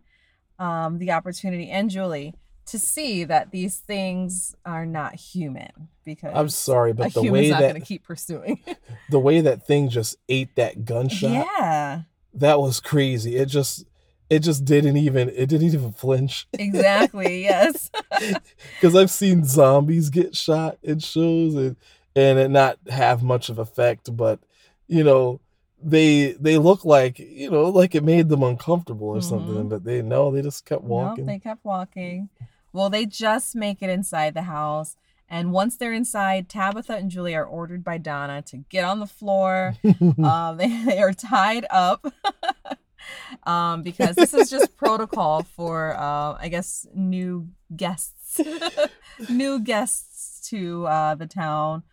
um, 0.60 1.00
the 1.00 1.12
opportunity 1.12 1.69
and 1.69 1.89
Julie 1.89 2.36
to 2.65 2.79
see 2.79 3.25
that 3.25 3.51
these 3.51 3.77
things 3.77 4.55
are 4.65 4.86
not 4.86 5.15
human 5.15 5.89
because 6.05 6.31
I'm 6.33 6.48
sorry 6.48 6.93
but 6.93 7.13
the 7.13 7.29
way 7.29 7.50
not 7.50 7.60
that 7.60 7.69
going 7.72 7.81
to 7.81 7.86
keep 7.86 8.03
pursuing. 8.03 8.62
the 9.10 9.19
way 9.19 9.41
that 9.41 9.67
thing 9.67 9.89
just 9.89 10.15
ate 10.29 10.55
that 10.55 10.86
gunshot 10.86 11.29
yeah, 11.31 12.01
that 12.36 12.62
was 12.62 12.79
crazy. 12.79 13.36
It 13.36 13.48
just 13.48 13.86
it 14.29 14.39
just 14.39 14.65
didn't 14.65 14.97
even 14.97 15.29
it 15.29 15.47
didn't 15.47 15.67
even 15.73 15.91
flinch. 15.91 16.47
exactly. 16.53 17.43
yes. 17.43 17.89
Because 18.79 18.95
I've 18.95 19.11
seen 19.11 19.43
zombies 19.45 20.09
get 20.09 20.35
shot 20.35 20.77
in 20.83 20.99
shows 20.99 21.55
and 21.55 21.75
and 22.15 22.37
it 22.39 22.49
not 22.49 22.77
have 22.89 23.23
much 23.23 23.49
of 23.49 23.57
effect, 23.59 24.15
but 24.15 24.39
you 24.87 25.03
know 25.03 25.39
they 25.81 26.31
they 26.33 26.57
look 26.57 26.85
like 26.85 27.19
you 27.19 27.49
know 27.51 27.63
like 27.69 27.95
it 27.95 28.03
made 28.03 28.29
them 28.29 28.43
uncomfortable 28.43 29.07
or 29.09 29.21
something, 29.21 29.55
Mhm. 29.65 29.69
but 29.69 29.83
they 29.83 30.01
no 30.01 30.31
they 30.31 30.41
just 30.41 30.65
kept 30.65 30.83
walking. 30.83 31.25
No, 31.25 31.33
they 31.33 31.39
kept 31.39 31.63
walking. 31.65 32.29
Well, 32.71 32.89
they 32.89 33.05
just 33.05 33.55
make 33.55 33.81
it 33.81 33.89
inside 33.89 34.33
the 34.33 34.43
house. 34.43 34.95
And 35.29 35.51
once 35.51 35.77
they're 35.77 35.93
inside, 35.93 36.47
Tabitha 36.49 36.95
and 36.95 37.09
Julie 37.09 37.33
are 37.35 37.45
ordered 37.45 37.83
by 37.83 37.97
Donna 37.97 38.41
to 38.43 38.57
get 38.69 38.83
on 38.83 38.99
the 38.99 39.07
floor. 39.07 39.75
um, 40.23 40.57
they, 40.57 40.83
they 40.85 40.99
are 40.99 41.13
tied 41.13 41.65
up 41.71 42.05
um, 43.43 43.83
because 43.83 44.15
this 44.15 44.33
is 44.33 44.50
just 44.50 44.75
protocol 44.77 45.43
for, 45.43 45.95
uh, 45.95 46.38
I 46.39 46.48
guess, 46.50 46.88
new 46.93 47.50
guests, 47.75 48.39
new 49.29 49.60
guests 49.60 50.48
to 50.50 50.86
uh, 50.88 51.15
the 51.15 51.27
town. 51.27 51.83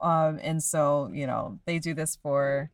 Um, 0.00 0.38
and 0.42 0.62
so, 0.62 1.10
you 1.12 1.26
know, 1.26 1.58
they 1.66 1.78
do 1.78 1.94
this 1.94 2.16
for 2.22 2.70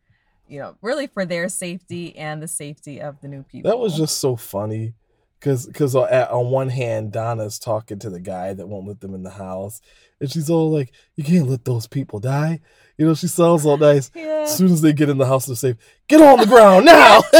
you 0.49 0.61
know, 0.61 0.77
really 0.81 1.07
for 1.07 1.25
their 1.25 1.49
safety 1.49 2.17
and 2.17 2.43
the 2.43 2.49
safety 2.49 3.01
of 3.01 3.21
the 3.21 3.29
new 3.29 3.43
people. 3.43 3.71
That 3.71 3.79
was 3.79 3.97
just 3.97 4.19
so 4.19 4.37
funny. 4.37 4.95
Cause, 5.41 5.71
cause 5.75 5.95
on 5.95 6.09
on 6.09 6.51
one 6.51 6.71
hand, 6.71 7.13
Donna's 7.13 7.59
talking 7.59 7.99
to 8.01 8.11
the 8.11 8.21
guy 8.21 8.55
that 8.55 8.67
won't 8.67 8.89
let 8.89 9.01
them 9.01 9.15
in 9.15 9.23
the 9.23 9.31
house, 9.31 9.83
and 10.19 10.33
she's 10.33 10.49
all 10.49 10.71
like, 10.71 10.93
"You 11.15 11.25
can't 11.25 11.47
let 11.47 11.67
those 11.67 11.87
people 11.87 12.21
die." 12.21 12.61
You 12.97 13.07
know, 13.07 13.15
she 13.15 13.29
sounds 13.29 13.67
all 13.67 13.77
nice. 13.77 14.11
yeah. 14.15 14.45
As 14.45 14.57
soon 14.57 14.73
as 14.73 14.81
they 14.81 14.95
get 14.95 15.11
in 15.11 15.19
the 15.19 15.27
house, 15.27 15.45
they're 15.47 15.55
safe. 15.55 15.77
Get 16.09 16.23
on 16.23 16.41
the 16.41 16.47
ground 16.47 16.87
now. 16.87 17.21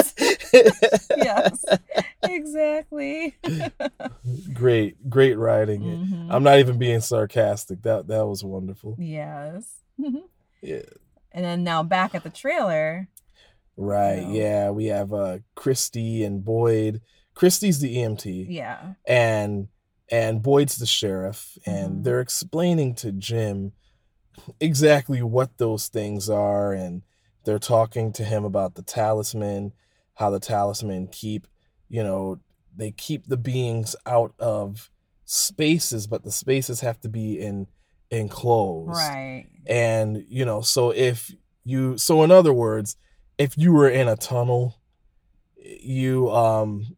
yes, 1.17 1.65
exactly. 2.23 3.35
great, 4.53 5.09
great 5.11 5.37
writing. 5.39 5.83
Mhm. 5.83 6.27
I'm 6.31 6.43
not 6.43 6.59
even 6.59 6.79
being 6.79 7.01
sarcastic. 7.01 7.83
That 7.83 8.07
that 8.09 8.27
was 8.27 8.43
wonderful. 8.45 8.97
Yes. 8.99 9.77
Yeah. 10.63 10.81
And 11.33 11.45
then 11.45 11.65
now 11.65 11.83
back 11.83 12.15
at 12.15 12.25
the 12.25 12.31
trailer. 12.31 13.09
Right. 13.77 14.27
Yeah. 14.27 14.71
We 14.71 14.87
have 14.87 15.13
uh 15.13 15.39
Christy 15.55 16.25
and 16.25 16.43
Boyd. 16.45 17.03
Christy's 17.35 17.79
the 17.81 17.95
EMT. 17.97 18.47
Yeah. 18.49 18.95
and 19.07 19.69
and 20.11 20.43
Boyd's 20.43 20.77
the 20.77 20.87
sheriff, 20.87 21.59
and 21.67 21.97
Mhm. 22.01 22.05
they're 22.05 22.21
explaining 22.21 22.95
to 22.97 23.13
Jim 23.13 23.73
exactly 24.61 25.23
what 25.23 25.59
those 25.59 25.89
things 25.89 26.31
are, 26.31 26.73
and 26.73 27.03
they're 27.45 27.59
talking 27.59 28.13
to 28.15 28.25
him 28.25 28.45
about 28.45 28.75
the 28.77 28.83
talisman, 28.83 29.73
how 30.17 30.31
the 30.31 30.41
talisman 30.41 31.07
keep, 31.09 31.47
you 31.89 32.03
know, 32.03 32.39
they 32.77 32.91
keep 32.91 33.27
the 33.29 33.37
beings 33.39 33.97
out 34.05 34.35
of 34.39 34.91
spaces, 35.25 36.07
but 36.07 36.25
the 36.25 36.33
spaces 36.33 36.81
have 36.81 37.01
to 37.01 37.09
be 37.09 37.39
in 37.41 37.67
enclosed. 38.11 38.99
Right. 38.99 39.47
And, 39.67 40.25
you 40.29 40.45
know, 40.45 40.61
so 40.61 40.91
if 40.91 41.35
you 41.65 41.97
so 41.99 42.23
in 42.23 42.31
other 42.31 42.53
words, 42.53 42.97
if 43.39 43.57
you 43.57 43.73
were 43.73 43.89
in 43.89 44.09
a 44.09 44.17
tunnel, 44.17 44.81
you 45.57 46.31
um 46.31 46.97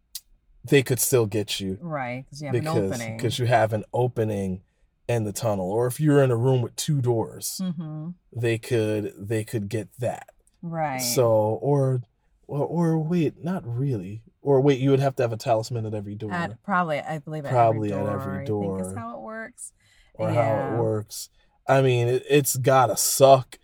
they 0.65 0.83
could 0.83 1.01
still 1.01 1.27
get 1.27 1.61
you 1.61 1.79
Right. 1.81 2.25
Because 2.27 2.43
you 2.43 2.47
have 2.49 2.55
an 2.57 2.61
because 2.61 2.93
opening. 2.93 3.17
because 3.17 3.39
you 3.39 3.47
have 3.47 3.73
an 3.73 3.85
opening 3.93 4.63
in 5.09 5.25
the 5.25 5.33
tunnel 5.33 5.71
or 5.71 5.87
if 5.87 5.99
you're 6.01 6.23
in 6.23 6.31
a 6.31 6.37
room 6.37 6.61
with 6.61 6.77
two 6.77 7.01
doors 7.01 7.61
hmm 7.79 8.11
they 8.31 8.59
could 8.59 9.15
they 9.19 9.43
could 9.45 9.69
get 9.71 9.89
that 9.99 10.29
Right. 10.61 11.01
so 11.01 11.25
or, 11.63 12.03
or 12.49 12.67
or 12.67 12.99
wait 12.99 13.45
not 13.45 13.63
really 13.65 14.23
or 14.43 14.61
wait 14.61 14.81
you 14.81 14.91
would 14.91 14.99
have 15.01 15.15
to 15.17 15.23
have 15.23 15.33
a 15.33 15.37
talisman 15.37 15.87
at 15.87 15.95
every 15.95 16.17
door 16.17 16.33
At 16.33 16.61
probably, 16.65 16.99
I 17.01 17.19
believe 17.21 17.45
at 17.45 17.53
Probably 17.53 17.93
every 17.93 18.01
at 18.03 18.07
door. 18.07 18.21
every 18.21 18.33
I 18.33 18.37
think 18.39 18.47
door. 18.49 18.81
is 18.81 18.95
how 18.97 19.17
it 19.17 19.21
works. 19.23 19.73
or 20.15 20.29
how 20.31 20.35
yeah. 20.35 20.75
it 20.75 20.79
works 20.81 21.29
i 21.69 21.81
mean 21.83 22.09
it, 22.09 22.25
it's 22.29 22.57
gotta 22.57 22.97
suck 22.97 23.59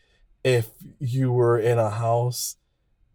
if 0.45 0.69
you 1.01 1.33
were 1.33 1.59
in 1.59 1.79
a 1.79 1.91
house 1.91 2.57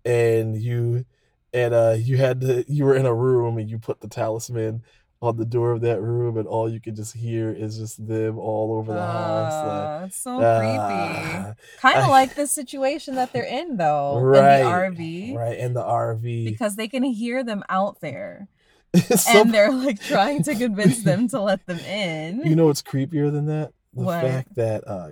and 0.04 0.60
you 0.62 1.06
and 1.54 1.74
uh 1.74 1.96
you 1.98 2.18
had 2.18 2.42
to 2.42 2.66
you 2.68 2.84
were 2.86 2.96
in 2.96 3.06
a 3.06 3.14
room 3.14 3.58
and 3.58 3.70
you 3.70 3.78
put 3.80 4.02
the 4.02 4.08
talisman 4.08 4.82
on 5.22 5.36
the 5.36 5.46
door 5.46 5.72
of 5.72 5.82
that 5.82 6.02
room 6.02 6.38
and 6.38 6.48
all 6.48 6.70
you 6.72 6.80
can 6.80 6.96
just 6.96 7.14
hear 7.16 7.52
is 7.52 7.78
just 7.78 8.08
them 8.08 8.38
all 8.40 8.74
over 8.78 8.94
the 8.94 9.02
house 9.02 9.54
Uh, 9.54 10.04
it's 10.08 10.16
so 10.18 10.38
like 10.38 10.60
creepy. 10.60 10.80
ah, 10.80 11.54
Kind 11.82 12.00
of 12.00 12.08
like 12.10 12.36
the 12.36 12.48
situation 12.48 13.16
that 13.16 13.34
they're 13.34 13.44
in, 13.44 13.76
though, 13.78 14.20
Right, 14.22 14.60
in 14.60 14.64
the 14.64 14.72
RV, 14.72 15.36
right 15.38 15.58
in 15.58 15.74
the 15.74 15.82
rv 15.84 16.46
because 16.46 16.76
they 16.78 16.88
can 16.88 17.04
hear 17.04 17.44
them 17.44 17.64
out 17.68 18.00
there, 18.00 18.48
Some- 19.16 19.48
and 19.48 19.54
they're 19.54 19.72
like 19.74 20.02
trying 20.02 20.42
to 20.44 20.56
convince 20.56 21.04
them 21.04 21.28
to 21.30 21.42
let 21.42 21.66
them 21.66 21.80
in. 21.86 22.42
you 22.46 22.56
know 22.56 22.68
what's 22.68 22.82
creepier 22.82 23.30
than 23.32 23.46
that 23.48 23.74
the 23.94 24.06
What? 24.06 24.22
fact 24.22 24.56
that 24.56 24.88
uh 24.88 25.10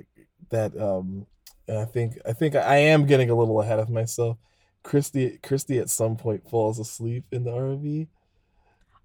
that 0.52 0.80
um 0.80 1.26
and 1.68 1.80
i 1.80 1.86
think 1.86 2.18
i 2.26 2.32
think 2.32 2.56
i 2.56 2.78
am 2.78 3.06
getting 3.08 3.30
a 3.30 3.36
little 3.36 3.60
ahead 3.62 3.80
of 3.80 3.90
myself 3.90 4.38
christy 4.84 5.38
christy 5.44 5.80
at 5.80 5.90
some 5.90 6.16
point 6.16 6.50
falls 6.50 6.80
asleep 6.80 7.26
in 7.32 7.44
the 7.44 7.52
rv 7.52 8.08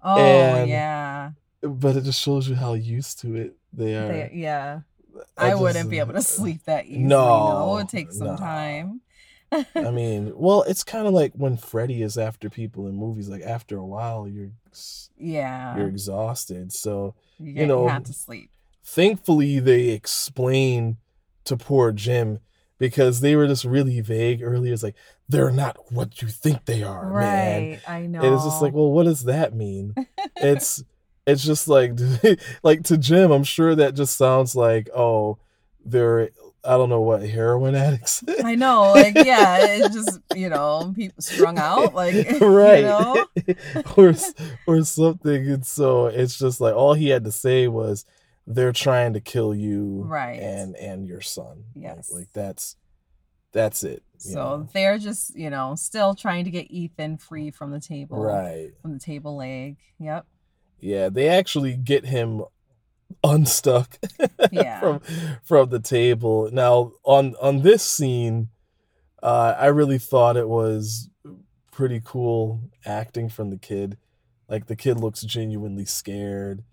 oh 0.02 0.16
and- 0.18 0.68
yeah, 0.70 1.30
but 1.62 1.96
it 1.96 2.04
just 2.04 2.20
shows 2.20 2.48
you 2.48 2.54
how 2.54 2.74
used 2.74 3.20
to 3.20 3.34
it 3.36 3.56
they 3.72 3.94
are 3.94 4.08
They- 4.08 4.30
yeah. 4.34 4.80
I 5.36 5.46
I, 5.46 5.50
just- 5.50 5.62
wouldn't 5.62 5.90
be 5.90 5.98
able 5.98 6.14
to 6.14 6.22
sleep 6.22 6.64
that 6.64 6.86
easily. 6.86 7.04
No, 7.04 7.48
No, 7.50 7.72
it 7.72 7.74
would 7.76 7.88
take 7.88 8.12
some 8.12 8.28
no. 8.28 8.36
time. 8.36 9.00
i 9.76 9.90
mean 9.90 10.32
well 10.34 10.62
it's 10.62 10.82
kind 10.82 11.06
of 11.06 11.12
like 11.12 11.32
when 11.34 11.58
freddy 11.58 12.00
is 12.00 12.16
after 12.16 12.48
people 12.48 12.86
in 12.86 12.94
movies 12.94 13.28
like 13.28 13.42
after 13.42 13.76
a 13.76 13.84
while 13.84 14.26
you're 14.26 14.48
yeah, 15.18 15.76
you're 15.76 15.88
exhausted 15.88 16.72
so 16.72 17.14
you, 17.38 17.52
you 17.60 17.66
know, 17.66 17.82
you 17.82 17.88
have 17.88 18.04
to 18.04 18.14
sleep. 18.14 18.48
thankfully 18.82 19.58
they 19.60 19.90
explain 19.90 20.96
to 21.44 21.56
poor 21.58 21.92
Jim 21.92 22.38
because 22.82 23.20
they 23.20 23.36
were 23.36 23.46
just 23.46 23.64
really 23.64 24.00
vague 24.00 24.42
earlier. 24.42 24.72
It's 24.72 24.82
like 24.82 24.96
they're 25.28 25.52
not 25.52 25.92
what 25.92 26.20
you 26.20 26.26
think 26.26 26.64
they 26.64 26.82
are, 26.82 27.04
man. 27.04 27.12
Right, 27.12 27.80
I 27.86 28.06
know. 28.06 28.20
And 28.20 28.34
it's 28.34 28.42
just 28.42 28.60
like, 28.60 28.72
well, 28.72 28.90
what 28.90 29.04
does 29.04 29.22
that 29.22 29.54
mean? 29.54 29.94
it's 30.36 30.82
it's 31.24 31.44
just 31.44 31.68
like 31.68 31.92
like 32.64 32.82
to 32.82 32.98
Jim, 32.98 33.30
I'm 33.30 33.44
sure 33.44 33.76
that 33.76 33.94
just 33.94 34.18
sounds 34.18 34.56
like, 34.56 34.90
oh, 34.96 35.38
they're 35.84 36.30
I 36.64 36.70
don't 36.70 36.88
know 36.88 37.02
what 37.02 37.22
heroin 37.22 37.76
addicts. 37.76 38.24
I 38.42 38.56
know, 38.56 38.90
like 38.90 39.14
yeah, 39.14 39.58
it's 39.60 39.94
just 39.94 40.18
you 40.34 40.48
know, 40.48 40.92
people 40.96 41.22
strung 41.22 41.60
out, 41.60 41.94
like 41.94 42.14
right. 42.40 42.78
you 42.78 42.82
know, 42.82 43.26
or 43.96 44.12
or 44.66 44.82
something. 44.82 45.48
And 45.48 45.64
so 45.64 46.06
it's 46.06 46.36
just 46.36 46.60
like 46.60 46.74
all 46.74 46.94
he 46.94 47.10
had 47.10 47.22
to 47.26 47.30
say 47.30 47.68
was 47.68 48.04
they're 48.46 48.72
trying 48.72 49.12
to 49.14 49.20
kill 49.20 49.54
you 49.54 50.02
Right. 50.06 50.40
and 50.40 50.76
and 50.76 51.06
your 51.06 51.20
son. 51.20 51.64
Like- 51.74 51.82
Yes. 51.84 52.10
Like, 52.12 52.32
that's 52.32 52.76
that's 53.52 53.82
it. 53.84 54.02
so 54.18 54.34
know? 54.34 54.68
they're 54.72 54.98
just 54.98 55.34
you 55.36 55.50
know 55.50 55.74
still 55.74 56.14
trying 56.14 56.44
to 56.44 56.50
get 56.50 56.70
Ethan 56.70 57.18
free 57.18 57.50
from 57.50 57.70
the 57.70 57.80
table, 57.80 58.18
right. 58.18 58.70
From 58.80 58.94
the 58.94 58.98
table 58.98 59.36
leg. 59.36 59.76
Yep. 59.98 60.26
Yeah, 60.80 61.08
they 61.10 61.28
actually 61.28 61.76
get 61.76 62.06
him 62.06 62.42
unstuck 63.22 63.98
Yeah. 64.52 64.80
from 64.80 65.00
from 65.44 65.68
the 65.68 65.80
table. 65.80 66.48
Now 66.52 66.92
on 67.04 67.34
on 67.40 67.60
this 67.62 67.82
scene, 67.84 68.48
uh, 69.22 69.54
I 69.58 69.66
really 69.66 69.98
thought 69.98 70.36
it 70.36 70.48
was 70.48 71.08
pretty 71.70 72.00
cool 72.04 72.70
acting 72.84 73.28
from 73.28 73.50
the 73.50 73.58
kid. 73.58 73.96
Like 74.48 74.66
the 74.66 74.76
kid 74.76 74.98
looks 74.98 75.20
genuinely 75.22 75.84
scared 75.84 76.64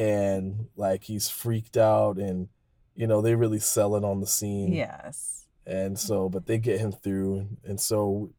and 0.00 0.66
like 0.76 1.04
he's 1.04 1.28
freaked 1.28 1.76
out 1.76 2.16
and 2.16 2.48
you 2.96 3.06
know 3.06 3.20
they 3.20 3.34
really 3.34 3.58
sell 3.58 3.94
it 3.96 4.04
on 4.04 4.20
the 4.20 4.26
scene. 4.26 4.72
Yes. 4.72 5.46
And 5.66 5.98
so 5.98 6.28
but 6.28 6.46
they 6.46 6.58
get 6.58 6.80
him 6.80 6.92
through 6.92 7.48
and 7.64 7.78
so 7.78 8.32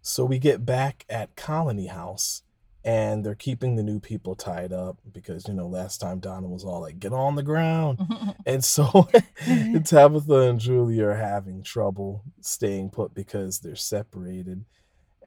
So 0.00 0.24
we 0.24 0.38
get 0.38 0.64
back 0.64 1.04
at 1.10 1.36
Colony 1.36 1.88
House 1.88 2.42
and 2.82 3.26
they're 3.26 3.34
keeping 3.34 3.76
the 3.76 3.82
new 3.82 4.00
people 4.00 4.34
tied 4.34 4.72
up 4.72 4.96
because, 5.12 5.46
you 5.46 5.52
know, 5.52 5.66
last 5.66 5.98
time 6.00 6.18
Donna 6.18 6.48
was 6.48 6.64
all 6.64 6.80
like, 6.80 6.98
get 6.98 7.12
on 7.12 7.34
the 7.34 7.42
ground. 7.42 8.00
And 8.46 8.64
so 8.64 9.06
Tabitha 9.84 10.48
and 10.48 10.58
Julie 10.58 11.00
are 11.00 11.14
having 11.14 11.62
trouble 11.62 12.22
staying 12.40 12.88
put 12.88 13.12
because 13.12 13.58
they're 13.58 13.76
separated. 13.76 14.64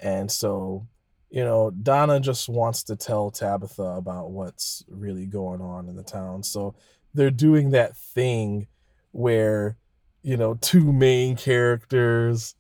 And 0.02 0.32
so, 0.32 0.88
you 1.30 1.44
know, 1.44 1.72
Donna 1.72 2.20
just 2.20 2.50
wants 2.50 2.84
to 2.84 2.96
tell 2.96 3.32
Tabitha 3.32 3.84
about 3.84 4.32
what's 4.32 4.84
really 4.90 5.26
going 5.26 5.62
on 5.62 5.88
in 5.88 5.96
the 5.96 6.04
town. 6.04 6.44
So 6.44 6.76
they're 7.14 7.32
doing 7.32 7.72
that 7.72 7.96
thing 7.96 8.68
where, 9.12 9.78
you 10.24 10.38
know, 10.38 10.56
two 10.56 10.92
main 10.92 11.36
characters 11.36 12.56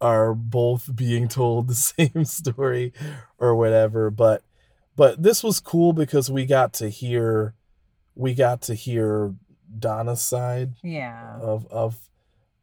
are 0.00 0.34
both 0.34 0.94
being 0.94 1.26
told 1.28 1.68
the 1.68 1.74
same 1.74 2.24
story 2.24 2.92
or 3.38 3.56
whatever 3.56 4.10
but 4.10 4.42
but 4.94 5.22
this 5.22 5.42
was 5.42 5.58
cool 5.58 5.94
because 5.94 6.30
we 6.30 6.44
got 6.44 6.74
to 6.74 6.90
hear 6.90 7.54
we 8.14 8.34
got 8.34 8.60
to 8.60 8.74
hear 8.74 9.34
Donna's 9.78 10.20
side 10.20 10.72
yeah. 10.82 11.38
of 11.40 11.66
of 11.70 11.96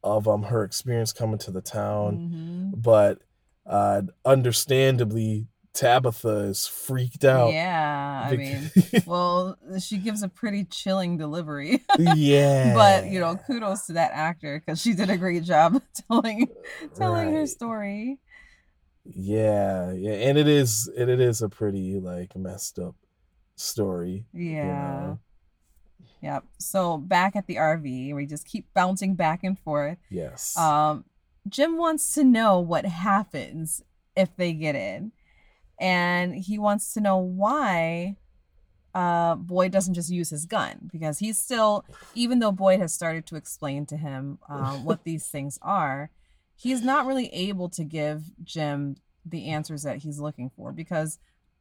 of 0.04 0.28
um 0.28 0.44
her 0.44 0.62
experience 0.62 1.12
coming 1.12 1.38
to 1.38 1.50
the 1.50 1.60
town 1.60 2.70
Mhm. 2.72 2.82
but 2.82 3.20
uh 3.66 4.02
understandably 4.24 5.48
Tabitha 5.74 6.36
is 6.44 6.68
freaked 6.68 7.24
out. 7.24 7.52
Yeah. 7.52 8.28
I 8.30 8.36
mean, 8.36 8.70
well, 9.06 9.58
she 9.80 9.98
gives 9.98 10.22
a 10.22 10.28
pretty 10.28 10.64
chilling 10.64 11.18
delivery. 11.18 11.84
yeah 11.98 12.72
but 12.74 13.10
you 13.10 13.18
know 13.18 13.36
kudos 13.36 13.86
to 13.86 13.94
that 13.94 14.12
actor 14.14 14.62
because 14.64 14.80
she 14.80 14.94
did 14.94 15.10
a 15.10 15.18
great 15.18 15.42
job 15.42 15.82
telling 16.08 16.48
telling 16.96 17.32
her 17.34 17.46
story. 17.46 18.20
Yeah 19.04 19.92
yeah 19.92 20.12
and 20.12 20.38
it 20.38 20.48
is 20.48 20.88
and 20.96 21.10
it 21.10 21.20
is 21.20 21.42
a 21.42 21.48
pretty 21.48 21.98
like 21.98 22.34
messed 22.36 22.78
up 22.78 22.94
story 23.56 24.24
you 24.32 24.52
yeah. 24.52 25.00
know? 25.00 25.18
yep. 26.22 26.44
So 26.58 26.96
back 26.98 27.36
at 27.36 27.46
the 27.46 27.56
rv 27.56 28.14
we 28.14 28.26
just 28.26 28.46
keep 28.46 28.72
bouncing 28.74 29.16
back 29.16 29.42
and 29.42 29.58
forth. 29.58 29.98
Yes. 30.08 30.56
Um 30.56 31.04
jim 31.48 31.76
wants 31.76 32.14
to 32.14 32.24
know 32.24 32.58
what 32.58 32.84
happens 32.84 33.82
if 34.16 34.34
they 34.36 34.52
get 34.52 34.74
in 34.74 35.12
and 35.78 36.34
he 36.34 36.58
wants 36.58 36.94
to 36.94 37.00
know 37.00 37.18
why 37.18 38.16
uh, 38.94 39.34
Boyd 39.34 39.72
doesn't 39.72 39.94
just 39.94 40.10
use 40.10 40.30
his 40.30 40.46
gun 40.46 40.88
because 40.92 41.18
he's 41.18 41.36
still, 41.36 41.84
even 42.14 42.38
though 42.38 42.52
Boyd 42.52 42.78
has 42.78 42.94
started 42.94 43.26
to 43.26 43.36
explain 43.36 43.86
to 43.86 43.96
him 43.96 44.38
um, 44.48 44.84
what 44.84 45.02
these 45.04 45.26
things 45.26 45.58
are, 45.62 46.10
he's 46.54 46.82
not 46.82 47.06
really 47.06 47.26
able 47.32 47.68
to 47.70 47.84
give 47.84 48.22
Jim 48.44 48.96
the 49.26 49.48
answers 49.48 49.82
that 49.82 49.98
he's 49.98 50.20
looking 50.20 50.50
for 50.56 50.70
because 50.70 51.18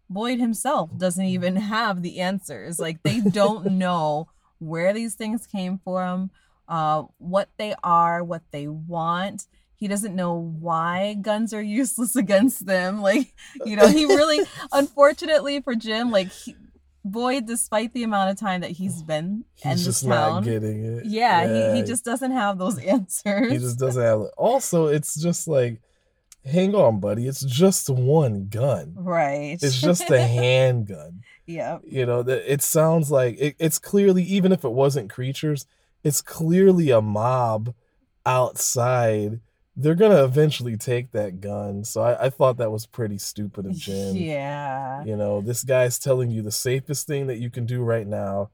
Boyd 0.10 0.40
himself 0.40 0.96
doesn't 0.96 1.26
even 1.26 1.56
have 1.56 2.02
the 2.02 2.20
answers. 2.20 2.80
Like 2.80 3.02
they 3.02 3.20
don't 3.20 3.66
know 3.72 4.28
where 4.60 4.94
these 4.94 5.16
things 5.16 5.48
came 5.48 5.80
from, 5.84 6.30
uh, 6.68 7.04
what 7.18 7.50
they 7.58 7.74
are, 7.84 8.24
what 8.24 8.44
they 8.52 8.68
want. 8.68 9.48
He 9.84 9.90
doesn't 9.90 10.16
know 10.16 10.34
why 10.62 11.16
guns 11.16 11.54
are 11.54 11.62
useless 11.82 12.16
against 12.16 12.66
them. 12.66 13.02
Like, 13.02 13.34
you 13.66 13.76
know, 13.76 13.86
he 13.90 14.06
really, 14.06 14.46
unfortunately 14.72 15.60
for 15.60 15.76
Jim, 15.76 16.10
like 16.10 16.32
he, 16.32 16.56
Boyd, 17.04 17.48
despite 17.48 17.92
the 17.92 18.04
amount 18.04 18.32
of 18.32 18.40
time 18.40 18.62
that 18.62 18.72
he's 18.72 19.04
been 19.04 19.44
He's 19.56 19.82
in 19.82 19.86
this 19.86 20.02
town, 20.04 20.10
not 20.36 20.44
getting 20.46 20.86
it. 20.86 21.06
yeah, 21.06 21.74
He, 21.74 21.82
he 21.82 21.84
just 21.86 22.06
doesn't 22.06 22.32
have 22.32 22.58
those 22.58 22.78
answers. 22.94 23.52
he 23.52 23.58
just 23.58 23.78
doesn't 23.78 24.02
have. 24.02 24.22
It. 24.22 24.32
Also, 24.38 24.86
it's 24.88 25.22
just 25.22 25.50
like, 25.50 25.82
hang 26.46 26.76
on, 26.76 27.02
buddy. 27.02 27.28
It's 27.28 27.44
just 27.44 27.90
one 27.90 28.48
gun. 28.48 28.94
right. 28.98 29.58
It's 29.62 29.82
just 29.82 30.10
a 30.12 30.22
handgun. 30.22 31.24
yeah. 31.46 31.80
You 31.86 32.06
know, 32.06 32.24
that 32.24 32.50
it 32.50 32.62
sounds 32.62 33.12
like 33.12 33.36
it, 33.38 33.56
it's 33.60 33.80
clearly 33.80 34.24
even 34.24 34.54
if 34.54 34.64
it 34.64 34.72
wasn't 34.72 35.10
creatures, 35.10 35.66
it's 36.06 36.22
clearly 36.22 36.90
a 36.90 37.02
mob 37.02 37.74
outside. 38.26 39.42
They're 39.76 39.96
gonna 39.96 40.24
eventually 40.24 40.78
take 40.78 41.12
that 41.14 41.42
gun. 41.42 41.84
So 41.84 42.02
I, 42.02 42.26
I 42.26 42.30
thought 42.30 42.58
that 42.58 42.72
was 42.72 42.86
pretty 42.86 43.18
stupid 43.18 43.66
of 43.66 43.74
Jim. 43.74 44.16
Yeah. 44.16 45.04
You 45.04 45.16
know, 45.18 45.42
this 45.42 45.64
guy's 45.64 45.98
telling 45.98 46.30
you 46.30 46.42
the 46.44 46.52
safest 46.52 47.08
thing 47.08 47.28
that 47.28 47.40
you 47.40 47.50
can 47.50 47.66
do 47.66 47.82
right 47.82 48.06
now 48.08 48.52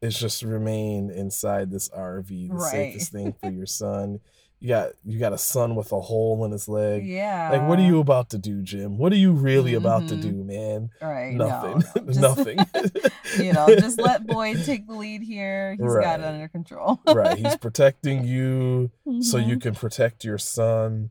is 0.00 0.18
just 0.18 0.42
remain 0.42 1.10
inside 1.10 1.70
this 1.70 1.88
RV. 1.90 2.48
The 2.48 2.54
Right. 2.54 2.70
safest 2.70 3.12
thing 3.12 3.34
for 3.40 3.50
your 3.50 3.66
son. 3.82 4.20
You 4.62 4.68
got 4.68 4.90
you 5.06 5.18
got 5.18 5.32
a 5.32 5.38
son 5.38 5.74
with 5.74 5.90
a 5.90 6.00
hole 6.00 6.44
in 6.44 6.52
his 6.52 6.68
leg. 6.68 7.06
Yeah. 7.06 7.48
Like, 7.50 7.66
what 7.66 7.78
are 7.78 7.82
you 7.82 7.98
about 7.98 8.28
to 8.30 8.38
do, 8.38 8.60
Jim? 8.60 8.98
What 8.98 9.10
are 9.10 9.16
you 9.16 9.32
really 9.32 9.72
about 9.72 10.06
to 10.08 10.16
Mhm. 10.16 10.20
do, 10.22 10.32
man? 10.44 10.90
Right. 11.00 11.32
Nothing. 11.34 11.82
no, 11.96 12.02
just- 12.06 12.20
Nothing. 12.20 12.58
you 13.38 13.54
know, 13.54 13.68
just 13.74 13.98
let 13.98 14.26
Boyd 14.26 14.62
take 14.66 14.86
the 14.86 14.92
lead 14.92 15.22
here. 15.22 15.76
He's 15.80 15.94
got 15.94 16.20
it 16.20 16.26
under 16.26 16.46
control. 16.48 17.00
right. 17.08 17.38
He's 17.38 17.56
protecting 17.56 18.24
you 18.24 18.90
so 19.20 19.36
you 19.36 19.56
Mhm. 19.56 19.62
can 19.62 19.74
protect 19.74 20.24
your 20.24 20.38
son. 20.38 21.10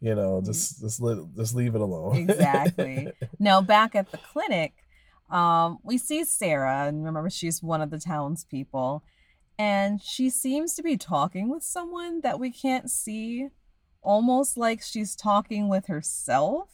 You 0.00 0.14
know, 0.16 0.40
just 0.44 0.80
just 0.80 1.00
let 1.00 1.18
just 1.36 1.54
leave 1.54 1.74
it 1.74 1.80
alone. 1.80 2.16
Exactly. 2.16 3.12
now 3.38 3.60
back 3.60 3.94
at 3.94 4.10
the 4.10 4.18
clinic, 4.18 4.72
um, 5.30 5.78
we 5.84 5.96
see 5.96 6.24
Sarah, 6.24 6.86
and 6.88 7.04
remember 7.04 7.30
she's 7.30 7.62
one 7.62 7.80
of 7.80 7.90
the 7.90 7.98
townspeople, 8.00 9.04
and 9.58 10.02
she 10.02 10.28
seems 10.28 10.74
to 10.74 10.82
be 10.82 10.96
talking 10.96 11.48
with 11.48 11.62
someone 11.62 12.20
that 12.22 12.40
we 12.40 12.50
can't 12.50 12.90
see, 12.90 13.48
almost 14.02 14.56
like 14.56 14.82
she's 14.82 15.14
talking 15.14 15.68
with 15.68 15.86
herself. 15.86 16.70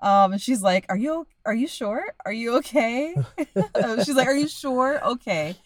Um, 0.00 0.32
and 0.32 0.40
she's 0.42 0.60
like, 0.62 0.84
"Are 0.90 0.96
you 0.98 1.26
are 1.46 1.54
you 1.54 1.66
sure? 1.66 2.14
Are 2.26 2.32
you 2.32 2.56
okay?" 2.58 3.14
she's 4.04 4.14
like, 4.16 4.28
"Are 4.28 4.36
you 4.36 4.48
sure? 4.48 5.02
Okay." 5.02 5.56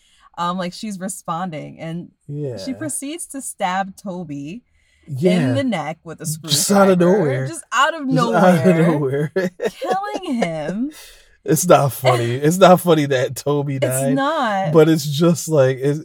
Um, 0.41 0.57
like 0.57 0.73
she's 0.73 0.99
responding, 0.99 1.79
and 1.79 2.13
yeah. 2.27 2.57
she 2.57 2.73
proceeds 2.73 3.27
to 3.27 3.43
stab 3.43 3.95
Toby 3.95 4.63
yeah. 5.07 5.33
in 5.33 5.55
the 5.55 5.65
neck 5.65 5.99
with 6.03 6.21
a 6.23 6.27
screwdriver, 6.27 6.57
Just 6.57 6.71
out 6.71 6.91
of 6.91 6.99
nowhere. 6.99 7.47
just 7.47 7.65
out 7.73 7.95
of 7.95 8.07
Just 8.07 8.15
nowhere, 8.15 8.39
out 8.39 8.69
of 8.69 8.77
nowhere. 8.77 9.33
killing 9.71 10.35
him. 10.35 10.93
it's 11.45 11.67
not 11.67 11.93
funny. 11.93 12.35
It's 12.35 12.59
not 12.59 12.81
funny 12.81 13.07
that 13.07 13.37
Toby 13.37 13.77
It's 13.77 13.87
died. 13.87 14.15
not 14.15 14.73
but 14.73 14.89
it's 14.89 15.07
just 15.07 15.49
like 15.49 15.79
it. 15.79 15.99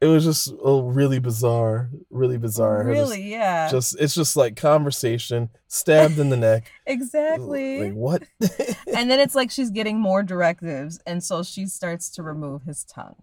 It 0.00 0.06
was 0.06 0.24
just 0.24 0.54
oh, 0.62 0.82
really 0.84 1.18
bizarre, 1.18 1.90
really 2.08 2.38
bizarre. 2.38 2.84
Her 2.84 2.94
just- 2.94 3.10
really, 3.10 3.30
yeah, 3.30 3.68
just 3.70 4.00
it's 4.00 4.14
just 4.14 4.34
like 4.34 4.56
conversation, 4.56 5.50
stabbed 5.68 6.18
in 6.18 6.30
the 6.30 6.38
neck. 6.38 6.70
exactly. 6.86 7.90
Like 7.90 7.94
what? 7.94 8.22
and 8.40 9.10
then 9.10 9.20
it's 9.20 9.34
like 9.34 9.50
she's 9.50 9.70
getting 9.70 10.00
more 10.00 10.22
directives, 10.22 11.00
and 11.06 11.22
so 11.22 11.42
she 11.42 11.66
starts 11.66 12.08
to 12.10 12.22
remove 12.22 12.62
his 12.62 12.82
tongue. 12.84 13.16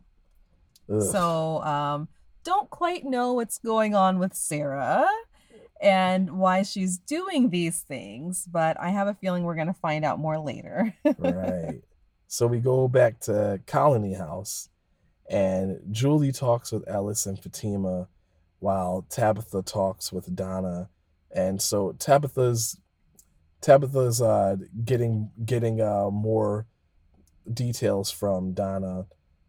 Ugh. 0.92 1.02
So, 1.02 1.62
um, 1.64 2.08
don't 2.44 2.70
quite 2.70 3.04
know 3.04 3.34
what's 3.34 3.58
going 3.58 3.94
on 3.94 4.20
with 4.20 4.34
Sarah 4.34 5.06
and 5.82 6.40
why 6.40 6.64
she's 6.64 6.98
doing 6.98 7.50
these 7.50 7.82
things, 7.82 8.48
but 8.50 8.80
I 8.80 8.90
have 8.90 9.08
a 9.08 9.14
feeling 9.14 9.44
we're 9.44 9.56
gonna 9.56 9.74
find 9.74 10.06
out 10.06 10.20
more 10.20 10.40
later. 10.40 10.94
right. 11.20 11.82
So 12.30 12.46
we 12.46 12.60
go 12.60 12.90
back 12.90 13.22
to 13.22 13.62
Colony 13.68 14.14
House, 14.14 14.68
and 15.30 15.80
Julie 15.92 16.34
talks 16.34 16.74
with 16.74 16.84
Ellis 16.86 17.26
and 17.26 17.40
Fatima, 17.40 18.10
while 18.60 19.06
Tabitha 19.10 19.62
talks 19.62 20.12
with 20.12 20.36
Donna, 20.36 20.90
and 21.34 21.62
so 21.62 21.94
Tabitha's 21.94 22.78
Tabitha's 23.62 24.22
uh 24.22 24.58
getting 24.84 25.32
getting 25.46 25.80
uh 25.80 26.10
more 26.12 26.68
details 27.54 28.12
from 28.12 28.52
Donna 28.52 29.06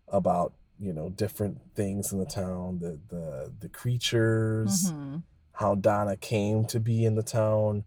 about 0.06 0.52
you 0.80 0.92
know 0.92 1.10
different 1.10 1.58
things 1.74 2.12
in 2.12 2.18
the 2.18 2.26
town, 2.26 2.78
the 2.80 2.98
the 3.08 3.52
the 3.60 3.68
creatures, 3.68 4.92
Mhm. 4.92 5.22
how 5.52 5.74
Donna 5.74 6.16
came 6.16 6.64
to 6.66 6.78
be 6.80 7.04
in 7.04 7.14
the 7.16 7.22
town 7.22 7.84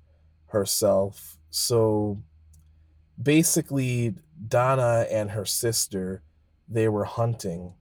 herself. 0.47 1.37
So 1.49 2.21
basically 3.21 4.15
Donna 4.47 5.05
and 5.11 5.31
her 5.31 5.45
sister 5.45 6.23
they 6.67 6.87
were 6.87 7.03
hunting 7.03 7.73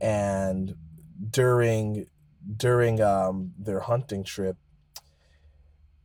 and 0.00 0.76
during 1.30 2.06
during 2.56 3.00
um 3.00 3.52
their 3.58 3.80
hunting 3.80 4.22
trip 4.22 4.56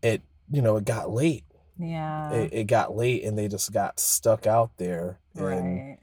it 0.01 0.21
you 0.49 0.62
know 0.62 0.77
it 0.77 0.86
got 0.86 1.12
late 1.12 1.43
Yeah. 1.77 2.32
it, 2.32 2.53
it 2.53 2.63
got 2.67 2.95
late 2.95 3.23
and 3.23 3.38
they 3.38 3.47
just 3.47 3.71
got 3.73 3.99
stuck 3.99 4.47
out 4.47 4.71
there 4.77 5.19
and 5.36 5.45
right. 5.45 5.98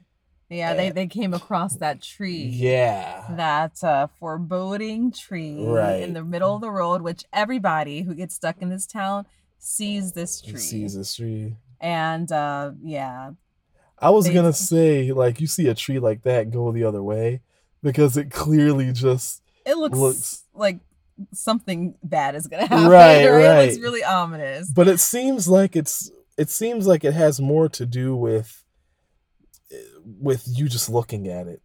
Yeah, 0.49 0.73
they, 0.75 0.91
they 0.91 1.07
came 1.07 1.33
across 1.33 1.75
that 1.77 2.01
tree. 2.01 2.43
yeah 2.45 3.25
that 3.35 3.83
uh, 3.83 4.07
foreboding 4.19 5.11
tree 5.11 5.57
Right. 5.65 6.01
in 6.01 6.13
the 6.13 6.23
middle 6.23 6.55
of 6.55 6.61
the 6.61 6.71
road, 6.71 7.01
which 7.01 7.25
everybody 7.33 8.01
who 8.03 8.15
gets 8.15 8.35
stuck 8.35 8.61
in 8.61 8.69
this 8.69 8.85
town 8.85 9.25
sees 9.59 10.13
this 10.13 10.39
He 10.41 10.51
tree. 10.51 10.59
sees 10.61 10.95
this 10.95 11.15
tree 11.15 11.55
And 11.81 12.31
uh, 12.31 12.71
yeah, 12.81 13.31
I 13.99 14.09
was 14.11 14.25
They- 14.27 14.33
gonna 14.33 14.53
say, 14.53 15.11
like, 15.11 15.41
you 15.41 15.47
see 15.47 15.67
a 15.67 15.75
tree 15.75 15.99
like 15.99 16.21
that, 16.23 16.49
go 16.51 16.71
the 16.71 16.83
other 16.85 17.03
way, 17.03 17.41
because 17.83 18.15
it 18.17 18.31
clearly 18.31 18.91
just 18.93 19.41
it 19.65 19.75
looks, 19.77 19.97
Looks- 19.97 20.43
like 20.53 20.79
something 21.33 21.95
bad 22.03 22.35
is 22.35 22.47
gonna 22.47 22.67
happen. 22.67 22.87
Right, 22.87 23.23
It 23.23 23.31
looks 23.31 23.75
right. 23.77 23.81
really 23.81 24.03
ominous. 24.03 24.69
but 24.71 24.87
it 24.87 24.99
seems 24.99 25.47
like 25.47 25.75
it's 25.75 26.09
it 26.37 26.49
seems 26.49 26.85
like 26.87 27.03
it 27.03 27.13
has 27.15 27.41
more 27.41 27.67
to 27.69 27.85
do 27.85 28.15
with 28.15 28.63
with 30.05 30.43
you 30.47 30.67
just 30.67 30.89
looking 30.89 31.27
at 31.27 31.47
it. 31.47 31.61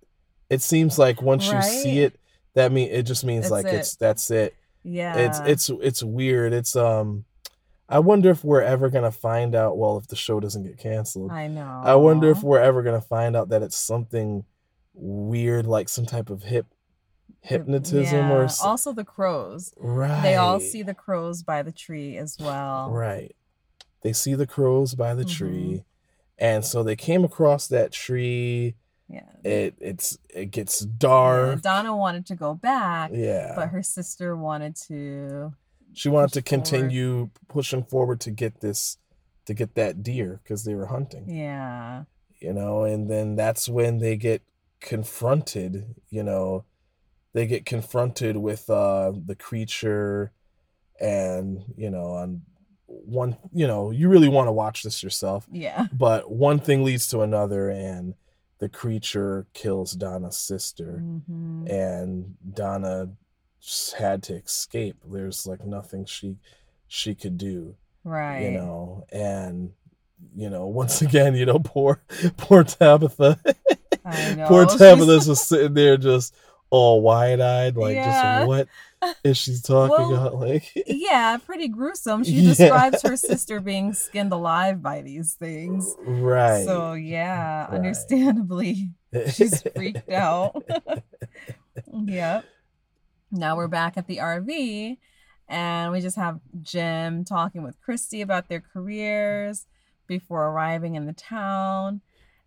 It 0.51 0.61
seems 0.63 0.99
like 0.99 1.23
once 1.23 1.51
you 1.51 1.63
see 1.63 2.01
it, 2.01 2.19
that 2.55 2.73
mean 2.73 2.89
it 2.91 3.05
just 3.05 3.25
means 3.25 3.45
That's 3.45 3.51
like 3.53 3.67
it. 3.67 3.75
it's 3.75 3.97
that's 3.97 4.31
it. 4.31 4.55
Yeah, 4.83 5.17
It's 5.17 5.39
it's 5.41 5.71
it's 5.81 6.03
weird. 6.03 6.53
It's 6.53 6.75
um 6.77 7.25
I 7.89 7.99
wonder 8.01 8.31
if 8.31 8.43
we're 8.45 8.63
ever 8.63 8.89
gonna 8.91 9.13
find 9.13 9.55
out 9.55 9.79
well 9.79 9.97
if 9.99 10.09
the 10.09 10.17
show 10.17 10.41
doesn't 10.41 10.65
get 10.65 10.79
canceled. 10.79 11.31
I 11.31 11.47
know. 11.47 11.81
I 11.85 11.95
wonder 11.95 12.31
if 12.31 12.43
we're 12.43 12.61
ever 12.61 12.83
gonna 12.83 13.01
find 13.01 13.37
out 13.37 13.49
that 13.51 13.63
it's 13.63 13.77
something 13.77 14.45
weird, 14.95 15.67
like 15.67 15.89
some 15.89 16.05
type 16.07 16.29
of 16.31 16.43
hip 16.43 16.67
hypnotism 17.41 18.19
Yeah. 18.29 18.33
or 18.33 18.45
s- 18.45 18.61
also 18.63 18.93
the 18.93 19.05
crows. 19.05 19.73
right. 19.79 20.23
They 20.23 20.37
all 20.37 20.61
see 20.61 20.83
the 20.83 20.95
crows 20.95 21.43
by 21.43 21.63
the 21.63 21.73
tree 21.73 22.17
as 22.17 22.37
well. 22.39 22.91
right. 22.91 23.35
They 24.03 24.13
see 24.13 24.35
the 24.35 24.47
crows 24.47 24.95
by 24.95 25.15
the 25.15 25.25
Mhm. 25.25 25.31
tree, 25.37 25.85
and 26.43 26.65
so 26.65 26.83
they 26.83 26.97
came 26.97 27.25
across 27.25 27.69
that 27.69 27.93
tree. 27.93 28.75
Yeah. 29.09 29.29
It 29.45 29.75
it's 29.81 30.19
it 30.35 30.47
gets 30.51 30.81
dark. 30.81 31.63
Donna 31.63 31.95
wanted 31.97 32.25
to 32.27 32.35
go 32.35 32.55
back, 32.55 33.11
Yeah, 33.15 33.53
but 33.57 33.69
her 33.69 33.83
sister 33.83 34.37
wanted 34.37 34.75
to. 34.89 35.53
she 35.93 36.09
wanted 36.09 36.33
to 36.33 36.41
forward. 36.43 36.47
continue 36.47 37.31
pushing 37.49 37.85
forward 37.85 38.21
to 38.21 38.31
get 38.31 38.61
this 38.61 38.97
to 39.47 39.53
get 39.55 39.75
that 39.75 40.03
deer 40.03 40.41
because 40.43 40.65
they 40.65 40.75
were 40.75 40.87
hunting. 40.87 41.25
Yeah. 41.29 42.05
you 42.41 42.53
know 42.53 42.85
and 42.85 43.09
then 43.11 43.37
that's 43.37 43.69
when 43.69 43.99
they 43.99 44.17
get 44.17 44.43
confronted 44.81 45.95
you 46.11 46.23
know 46.23 46.65
they 47.35 47.47
get 47.47 47.65
confronted 47.65 48.37
with 48.37 48.69
uh 48.71 49.13
the 49.27 49.35
creature 49.37 50.33
and 51.01 51.63
you 51.77 51.89
know 51.91 52.09
on 52.21 52.43
one 53.05 53.37
you 53.53 53.67
know 53.67 53.91
you 53.91 54.09
really 54.09 54.29
want 54.29 54.47
to 54.49 54.53
watch 54.53 54.83
this 54.83 55.03
yourself 55.03 55.47
Yeah. 55.51 55.87
but 55.93 56.31
one 56.31 56.59
thing 56.59 56.85
leads 56.85 57.07
to 57.09 57.21
another 57.23 57.71
and 57.71 58.15
the 58.59 58.69
creature 58.69 59.47
kills 59.55 59.93
donna's 59.93 60.37
sister 60.37 61.03
Mhm. 61.03 61.71
and 61.71 62.37
donna 62.55 63.09
had 63.99 64.23
to 64.25 64.35
escape 64.35 64.97
there's 65.11 65.47
like 65.47 65.65
nothing 65.65 66.05
she 66.05 66.37
she 66.87 67.15
could 67.15 67.39
do 67.39 67.77
Right. 68.05 68.43
you 68.43 68.51
know 68.53 69.07
and 69.11 69.73
you 70.37 70.49
know, 70.49 70.67
once 70.69 71.03
again, 71.03 71.35
you 71.35 71.45
know, 71.45 71.59
poor 71.59 72.01
poor 72.37 72.63
Tabitha. 72.63 73.41
I 74.05 74.35
know. 74.37 74.47
poor 74.47 74.67
Tabitha's 74.67 75.27
just 75.27 75.49
sitting 75.49 75.75
there 75.75 75.97
just 75.97 76.33
all 76.73 77.03
wide 77.03 77.39
eyed, 77.41 77.77
like 77.77 77.95
Yeah. 77.97 78.39
just 78.39 78.47
what 78.49 78.69
is 79.25 79.37
she 79.37 79.59
talking 79.63 80.09
Well, 80.09 80.15
about? 80.29 80.35
Like 80.41 80.73
yeah, 80.87 81.37
pretty 81.37 81.69
gruesome. 81.69 82.25
She 82.25 82.33
Yeah. 82.41 82.49
describes 82.55 83.03
her 83.03 83.17
sister 83.17 83.61
being 83.61 83.93
skinned 83.93 84.33
alive 84.33 84.83
by 84.83 85.03
these 85.03 85.35
things. 85.35 85.95
Right. 86.01 86.65
So 86.65 86.95
yeah, 86.95 87.67
Right. 87.67 87.75
understandably, 87.75 88.91
she's 89.33 89.63
freaked 89.77 90.11
out. 90.11 90.65
yep. 92.07 92.45
Now 93.31 93.57
we're 93.57 93.69
back 93.69 93.97
at 93.97 94.07
the 94.07 94.19
RV 94.19 94.99
and 95.49 95.93
we 95.93 96.01
just 96.01 96.17
have 96.17 96.41
Jim 96.63 97.25
talking 97.25 97.63
with 97.63 97.81
Christy 97.83 98.23
about 98.23 98.49
their 98.49 98.61
careers 98.61 99.67
before 100.07 100.47
arriving 100.49 100.95
in 100.95 101.07
the 101.07 101.13
town. 101.13 102.01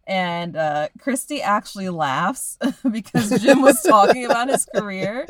And 0.08 0.56
uh, 0.56 0.89
Christy 1.00 1.41
actually 1.41 1.89
laughs 1.89 2.58
because 2.91 3.41
Jim 3.41 3.62
was 3.62 3.82
talking 3.82 4.26
about 4.26 4.50
his 4.50 4.65
career 4.65 5.28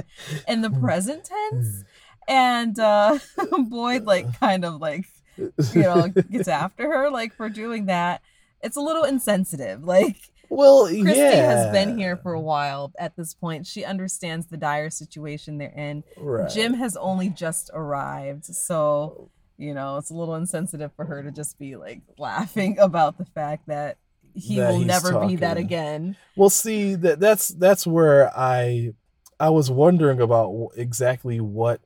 in 0.47 0.61
the 0.61 0.69
present 0.69 1.23
tense. 1.23 1.83
And 2.27 2.77
uh, 2.79 3.19
Boyd, 3.69 4.03
like, 4.03 4.39
kind 4.39 4.65
of 4.65 4.81
like, 4.81 5.05
you 5.37 5.81
know, 5.81 6.07
gets 6.07 6.47
after 6.47 6.91
her, 6.91 7.09
like, 7.09 7.33
for 7.35 7.49
doing 7.49 7.85
that. 7.85 8.21
It's 8.61 8.75
a 8.75 8.81
little 8.81 9.03
insensitive. 9.03 9.83
Like, 9.83 10.17
well, 10.49 10.87
Christy 10.87 11.19
yeah. 11.19 11.57
has 11.57 11.71
been 11.71 11.97
here 11.97 12.17
for 12.17 12.33
a 12.33 12.41
while 12.41 12.91
at 12.97 13.15
this 13.15 13.33
point. 13.33 13.67
She 13.67 13.83
understands 13.83 14.47
the 14.47 14.57
dire 14.57 14.89
situation 14.89 15.57
they're 15.57 15.69
in. 15.69 16.03
Right. 16.17 16.49
Jim 16.49 16.73
has 16.75 16.95
only 16.97 17.29
just 17.29 17.69
arrived. 17.73 18.45
So, 18.45 19.29
you 19.57 19.73
know, 19.73 19.97
it's 19.97 20.09
a 20.09 20.13
little 20.13 20.35
insensitive 20.35 20.91
for 20.95 21.05
her 21.05 21.23
to 21.23 21.31
just 21.31 21.57
be 21.57 21.75
like 21.75 22.01
laughing 22.17 22.77
about 22.79 23.17
the 23.17 23.25
fact 23.25 23.67
that 23.67 23.97
he 24.35 24.59
will 24.59 24.79
never 24.79 25.25
be 25.27 25.35
that 25.37 25.49
talking. 25.53 25.65
again. 25.65 26.17
Well, 26.35 26.49
see 26.49 26.95
that 26.95 27.19
that's 27.19 27.47
that's 27.49 27.87
where 27.87 28.31
I 28.37 28.93
I 29.39 29.49
was 29.49 29.71
wondering 29.71 30.21
about 30.21 30.69
exactly 30.75 31.39
what 31.39 31.81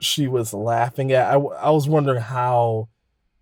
she 0.00 0.26
was 0.28 0.52
laughing 0.54 1.12
at. 1.12 1.26
I 1.26 1.34
I 1.36 1.70
was 1.70 1.88
wondering 1.88 2.20
how 2.20 2.88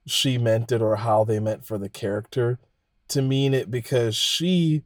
she 0.07 0.39
meant 0.39 0.73
it 0.73 0.81
or 0.81 0.97
how 0.97 1.25
they 1.25 1.39
meant 1.39 1.65
for 1.65 1.77
the 1.79 1.89
character 1.89 2.59
to 3.09 3.23
mean 3.23 3.53
it 3.55 3.71
because 3.71 4.17
she 4.17 4.83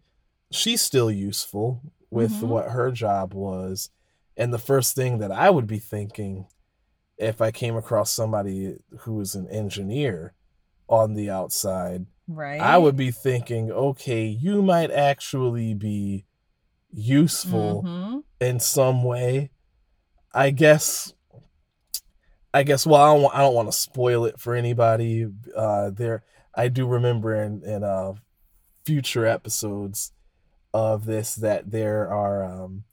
she's 0.50 0.82
still 0.82 1.10
useful 1.10 1.80
with 2.10 2.32
Mhm. 2.40 2.48
what 2.48 2.68
her 2.70 2.90
job 2.90 3.32
was 3.32 3.88
and 4.36 4.52
the 4.52 4.58
first 4.58 4.94
thing 4.94 5.18
that 5.18 5.30
I 5.30 5.48
would 5.50 5.66
be 5.66 5.78
thinking 5.78 6.46
if 7.18 7.40
I 7.40 7.50
came 7.50 7.76
across 7.76 8.10
somebody 8.10 8.76
who 9.00 9.20
is 9.20 9.34
an 9.34 9.46
engineer 9.48 10.34
on 10.88 11.14
the 11.14 11.30
outside 11.30 12.06
Right. 12.34 12.60
I 12.60 12.78
would 12.78 12.96
be 12.96 13.10
thinking, 13.10 13.70
okay, 13.70 14.24
you 14.26 14.62
might 14.62 14.90
actually 14.90 15.74
be 15.74 16.24
useful 16.92 17.82
Mhm. 17.84 18.24
in 18.40 18.60
some 18.60 19.02
way. 19.04 19.50
I 20.34 20.50
guess. 20.50 21.14
I 22.54 22.62
guess. 22.64 22.86
Well, 22.86 23.00
I 23.00 23.12
don't. 23.14 23.22
wa- 23.22 23.30
I 23.32 23.38
don't 23.38 23.54
want 23.54 23.68
to 23.68 23.76
spoil 23.76 24.24
it 24.26 24.38
for 24.38 24.54
anybody. 24.54 25.26
Uh, 25.56 25.90
there, 25.90 26.22
I 26.54 26.68
do 26.68 26.86
remember 26.86 27.34
in 27.34 27.62
in 27.64 27.82
uh, 27.82 28.12
future 28.84 29.26
episodes 29.26 30.12
of 30.74 31.04
this 31.06 31.34
that 31.36 31.70
there 31.70 32.08
are 32.10 32.44
um, 32.44 32.84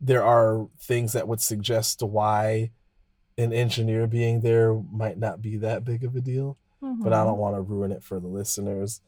there 0.00 0.22
are 0.24 0.68
things 0.80 1.12
that 1.12 1.26
would 1.28 1.40
suggest 1.40 2.02
why 2.02 2.70
an 3.38 3.52
engineer 3.52 4.06
being 4.06 4.40
there 4.40 4.74
might 4.74 5.18
not 5.18 5.40
be 5.42 5.56
that 5.56 5.84
big 5.84 6.04
of 6.04 6.14
a 6.14 6.20
deal 6.20 6.56
but 6.80 7.12
I 7.12 7.18
Mhm. 7.18 7.24
don't 7.26 7.38
want 7.38 7.56
to 7.56 7.60
ruin 7.60 7.92
it 7.92 8.02
for 8.02 8.18
the 8.20 8.28
listeners 8.28 9.00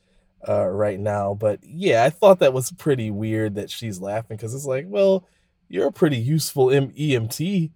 uh, 0.49 0.67
right 0.67 0.99
now. 0.99 1.35
But 1.35 1.61
yeah, 1.63 2.05
I 2.05 2.11
thought 2.11 2.41
that 2.41 2.53
was 2.53 2.73
pretty 2.73 3.11
weird 3.11 3.55
that 3.55 3.71
she's 3.71 4.01
laughing 4.01 4.37
because 4.37 4.55
it's 4.55 4.67
like, 4.67 4.87
well, 4.89 5.25
you're 5.69 5.87
a 5.89 5.93
pretty 5.93 6.19
useful 6.19 6.71
M- 6.71 6.91
EMT 6.93 7.71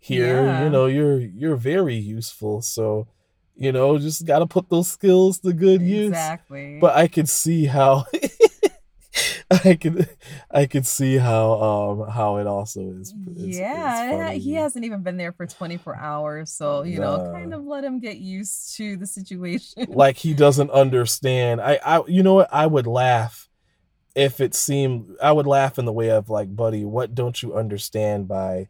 here. 0.00 0.44
Yeah. 0.44 0.64
You 0.64 0.70
know, 0.70 0.86
you're 0.86 1.20
you're 1.20 1.56
very 1.56 1.94
useful. 1.96 2.62
So, 2.62 3.06
you 3.54 3.70
know, 3.72 3.98
just 3.98 4.24
got 4.26 4.38
to 4.40 4.46
put 4.46 4.68
those 4.70 4.88
skills 4.88 5.38
to 5.40 5.52
good 5.52 5.82
use. 5.82 6.08
Exactly. 6.08 6.78
But 6.80 6.96
I 6.96 7.06
could 7.08 7.28
see 7.28 7.66
how. 7.66 8.04
I 9.64 9.74
could, 9.76 10.08
I 10.50 10.66
could 10.66 10.86
see 10.86 11.16
how, 11.18 11.52
um, 11.62 12.08
how 12.10 12.38
it 12.38 12.46
also 12.46 12.80
is. 13.00 13.12
it's- 13.12 13.46
it's 13.46 13.58
yeah, 13.58 14.04
it 14.12 14.18
ha- 14.20 14.26
funny. 14.28 14.38
he 14.40 14.54
hasn't 14.54 14.84
even 14.84 15.02
been 15.02 15.16
there 15.16 15.32
for 15.32 15.46
24 15.46 15.96
hours. 15.96 16.50
So, 16.52 16.82
you 16.82 16.98
know, 17.00 17.30
kind 17.32 17.54
of 17.54 17.64
let 17.64 17.84
him 17.84 18.00
get 18.00 18.16
used 18.16 18.76
to 18.76 18.96
the 18.96 19.06
situation. 19.06 19.86
like 19.88 20.16
he 20.16 20.34
doesn't 20.34 20.70
understand. 20.70 21.60
I, 21.60 21.78
I, 21.84 22.02
you 22.08 22.22
know 22.22 22.34
what? 22.34 22.48
I 22.52 22.66
would 22.66 22.86
laugh 22.88 23.48
if 24.16 24.40
it 24.40 24.54
seemed. 24.54 25.14
I 25.22 25.30
would 25.30 25.46
laugh 25.46 25.78
in 25.78 25.84
the 25.84 25.92
way 25.92 26.10
of 26.10 26.28
like, 26.28 26.54
buddy, 26.56 26.84
what 26.84 27.14
don't 27.14 27.40
you 27.40 27.54
understand 27.54 28.26
by 28.26 28.68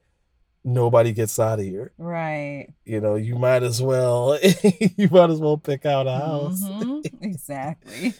nobody 0.64 1.12
gets 1.12 1.38
out 1.38 1.58
of 1.60 1.64
here? 1.64 1.92
right. 1.96 2.66
You 2.84 3.00
know, 3.00 3.14
you 3.14 3.36
might 3.36 3.62
as 3.62 3.80
well, 3.82 4.38
you 4.96 5.08
might 5.10 5.30
as 5.30 5.40
well 5.40 5.56
pick 5.56 5.86
out 5.86 6.06
a 6.06 6.12
house. 6.12 6.62
Mhm, 6.62 7.04
exactly. 7.22 8.14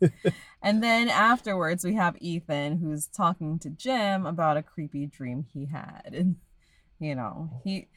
and 0.62 0.82
then 0.82 1.08
afterwards, 1.08 1.84
we 1.84 1.94
have 1.94 2.16
Ethan 2.20 2.78
who's 2.78 3.06
talking 3.08 3.58
to 3.60 3.70
Jim 3.70 4.24
about 4.26 4.56
a 4.56 4.62
creepy 4.62 5.06
dream 5.06 5.46
he 5.52 5.66
had. 5.66 6.10
And, 6.14 6.36
you 6.98 7.14
know, 7.14 7.50
he 7.64 7.88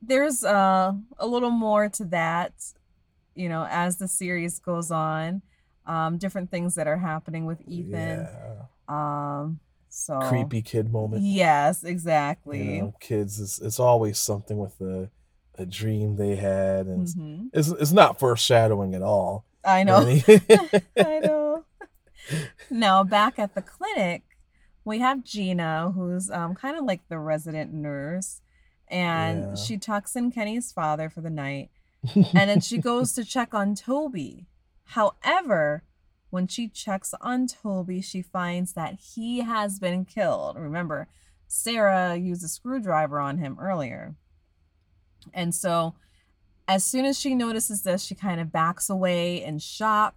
there's 0.00 0.44
uh, 0.44 0.92
a 1.18 1.26
little 1.26 1.50
more 1.50 1.88
to 1.88 2.04
that, 2.06 2.52
you 3.34 3.48
know, 3.48 3.66
as 3.68 3.96
the 3.98 4.06
series 4.08 4.58
goes 4.58 4.90
on. 4.90 5.42
Um, 5.86 6.18
different 6.18 6.50
things 6.50 6.74
that 6.74 6.86
are 6.86 6.98
happening 6.98 7.46
with 7.46 7.62
Ethan. 7.66 8.28
Yeah. 8.28 8.62
Um, 8.88 9.58
so 9.88 10.18
Creepy 10.20 10.60
kid 10.60 10.92
moment. 10.92 11.22
Yes, 11.22 11.82
exactly. 11.82 12.74
You 12.74 12.82
know, 12.82 12.94
kids, 13.00 13.40
it's, 13.40 13.58
it's 13.58 13.80
always 13.80 14.18
something 14.18 14.58
with 14.58 14.78
a, 14.82 15.08
a 15.56 15.64
dream 15.64 16.16
they 16.16 16.36
had, 16.36 16.86
and 16.86 17.02
it's, 17.04 17.14
Mhm. 17.16 17.48
it's 17.54 17.68
it's 17.68 17.92
not 17.92 18.18
foreshadowing 18.18 18.94
at 18.94 19.00
all. 19.02 19.46
I 19.64 19.82
know. 19.82 19.96
I 20.06 21.20
know. 21.22 21.64
Now 22.70 23.04
back 23.04 23.38
at 23.38 23.54
the 23.54 23.62
clinic, 23.62 24.22
we 24.84 24.98
have 25.00 25.24
Gina, 25.24 25.92
who's 25.94 26.30
um, 26.30 26.54
kind 26.54 26.76
of 26.76 26.84
like 26.84 27.08
the 27.08 27.18
resident 27.18 27.72
nurse, 27.72 28.40
and 28.88 29.40
Yeah. 29.42 29.54
she 29.54 29.76
tucks 29.78 30.16
in 30.16 30.30
Kenny's 30.30 30.72
father 30.72 31.08
for 31.10 31.20
the 31.20 31.30
night, 31.30 31.70
and 32.14 32.48
then 32.50 32.60
she 32.60 32.78
goes 32.90 33.12
to 33.14 33.24
check 33.24 33.52
on 33.54 33.74
Toby. 33.74 34.46
However, 34.84 35.82
when 36.30 36.46
she 36.46 36.68
checks 36.68 37.14
on 37.20 37.46
Toby, 37.46 38.00
she 38.00 38.22
finds 38.22 38.72
that 38.74 38.98
he 39.14 39.40
has 39.40 39.78
been 39.78 40.04
killed. 40.04 40.56
Remember, 40.58 41.08
Sarah 41.46 42.16
used 42.16 42.44
a 42.44 42.48
screwdriver 42.48 43.18
on 43.18 43.38
him 43.38 43.58
earlier. 43.60 44.14
And 45.32 45.54
so, 45.54 45.94
as 46.66 46.84
soon 46.84 47.04
as 47.04 47.18
she 47.18 47.34
notices 47.34 47.82
this, 47.82 48.02
she 48.04 48.14
kind 48.14 48.40
of 48.40 48.52
backs 48.52 48.88
away 48.90 49.42
in 49.42 49.58
shock. 49.58 50.14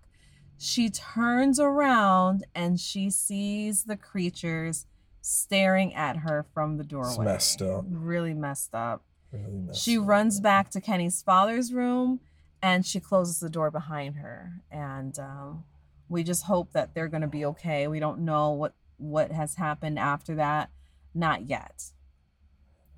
She 0.64 0.90
turns 0.92 1.60
around 1.60 2.46
and 2.54 2.80
she 2.80 3.10
sees 3.10 3.84
the 3.86 3.98
creatures 3.98 4.86
staring 5.20 5.94
at 5.96 6.18
her 6.18 6.46
from 6.54 6.78
the 6.78 6.84
doorway. 6.84 7.26
messed 7.26 7.62
up. 7.64 7.86
Really 7.90 8.34
messed 8.36 8.76
up. 8.76 9.04
Really 9.32 9.58
messed 9.60 9.82
She 9.82 9.98
up. 9.98 10.08
runs 10.08 10.40
back 10.40 10.70
to 10.72 10.80
Kenny's 10.82 11.22
father's 11.24 11.74
room 11.74 12.20
and 12.62 12.86
she 12.86 13.00
closes 13.00 13.40
the 13.40 13.50
door 13.50 13.72
behind 13.72 14.18
her. 14.18 14.62
And 14.70 15.18
um, 15.18 15.64
we 16.10 16.24
just 16.24 16.44
hope 16.44 16.74
that 16.74 16.94
they're 16.94 17.08
going 17.08 17.22
to 17.22 17.28
be 17.28 17.44
okay. 17.46 17.88
We 17.88 18.00
don't 18.00 18.20
know 18.20 18.52
what 18.52 18.74
what 18.98 19.32
has 19.32 19.56
happened 19.56 19.98
after 19.98 20.36
that. 20.36 20.70
Not 21.16 21.50
yet. 21.50 21.86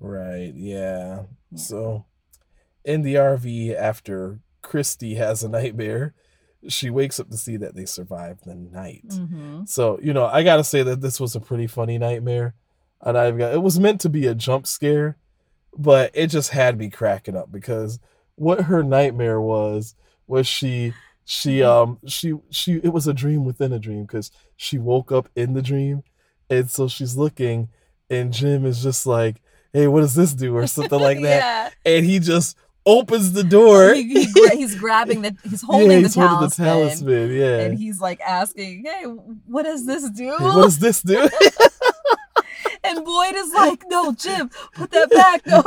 Right, 0.00 0.52
yeah. 0.54 1.22
Yeah. 1.50 1.58
So 1.58 2.04
in 2.84 3.00
the 3.02 3.14
RV 3.14 3.74
after 3.74 4.40
Christy 4.60 5.14
has 5.14 5.42
a 5.42 5.48
nightmare, 5.48 6.14
she 6.68 6.90
wakes 6.90 7.18
up 7.20 7.30
to 7.30 7.36
see 7.36 7.56
that 7.58 7.74
they 7.74 7.84
survived 7.84 8.44
the 8.44 8.54
night. 8.54 9.04
hmm 9.08 9.64
So, 9.64 9.98
you 10.02 10.12
know, 10.12 10.26
I 10.26 10.42
got 10.42 10.56
to 10.56 10.64
say 10.64 10.82
that 10.82 11.00
this 11.00 11.20
was 11.20 11.34
a 11.34 11.40
pretty 11.40 11.66
funny 11.66 11.98
nightmare. 11.98 12.54
And 13.00 13.18
I've 13.18 13.36
got 13.36 13.52
it 13.52 13.62
was 13.62 13.78
meant 13.78 14.00
to 14.02 14.08
be 14.08 14.26
a 14.26 14.34
jump 14.34 14.66
scare, 14.66 15.18
but 15.76 16.10
it 16.14 16.28
just 16.28 16.50
had 16.50 16.78
me 16.78 16.88
cracking 16.88 17.36
up 17.36 17.52
because 17.52 17.98
what 18.36 18.62
her 18.62 18.82
nightmare 18.82 19.40
was 19.40 19.94
was 20.26 20.46
she 20.46 20.94
she 21.24 21.62
um 21.62 21.98
she 22.06 22.34
she 22.50 22.80
it 22.82 22.92
was 22.92 23.06
a 23.06 23.12
dream 23.14 23.44
within 23.44 23.72
a 23.72 23.78
dream 23.78 24.02
because 24.04 24.30
she 24.56 24.78
woke 24.78 25.12
up 25.12 25.28
in 25.36 25.52
the 25.54 25.62
dream 25.62 26.02
and 26.48 26.70
so 26.70 26.88
she's 26.88 27.16
looking 27.16 27.68
and 28.10 28.32
Jim 28.32 28.64
is 28.66 28.82
just 28.82 29.06
like, 29.06 29.40
"Hey, 29.72 29.86
what 29.86 30.00
does 30.00 30.14
this 30.14 30.34
do?" 30.34 30.56
or 30.56 30.66
something 30.66 31.00
like 31.00 31.20
that, 31.22 31.74
and 31.84 32.04
he 32.04 32.18
just 32.18 32.56
opens 32.86 33.32
the 33.32 33.44
door. 33.44 33.94
He, 33.94 34.24
he 34.26 34.32
gra- 34.32 34.56
he's 34.56 34.74
grabbing 34.74 35.22
the, 35.22 35.36
he's 35.48 35.62
holding 35.66 35.90
yeah, 35.90 35.96
the 35.96 36.02
he's 36.02 36.14
talisman. 36.14 36.48
the 36.48 36.70
talisman. 36.72 37.30
Yeah. 37.32 37.58
And 37.60 37.78
he's 37.78 38.00
like 38.00 38.20
asking, 38.20 38.84
hey, 38.84 39.04
what 39.46 39.62
does 39.64 39.86
this 39.86 40.08
do? 40.10 40.36
Hey, 40.38 40.44
what 40.44 40.62
does 40.62 40.78
this 40.78 41.02
do? 41.02 41.28
and 42.84 43.04
Boyd 43.04 43.34
is 43.34 43.52
like, 43.52 43.82
"No, 43.88 44.12
Jim, 44.12 44.50
put 44.74 44.90
that 44.90 45.10
back." 45.10 45.42
No. 45.46 45.62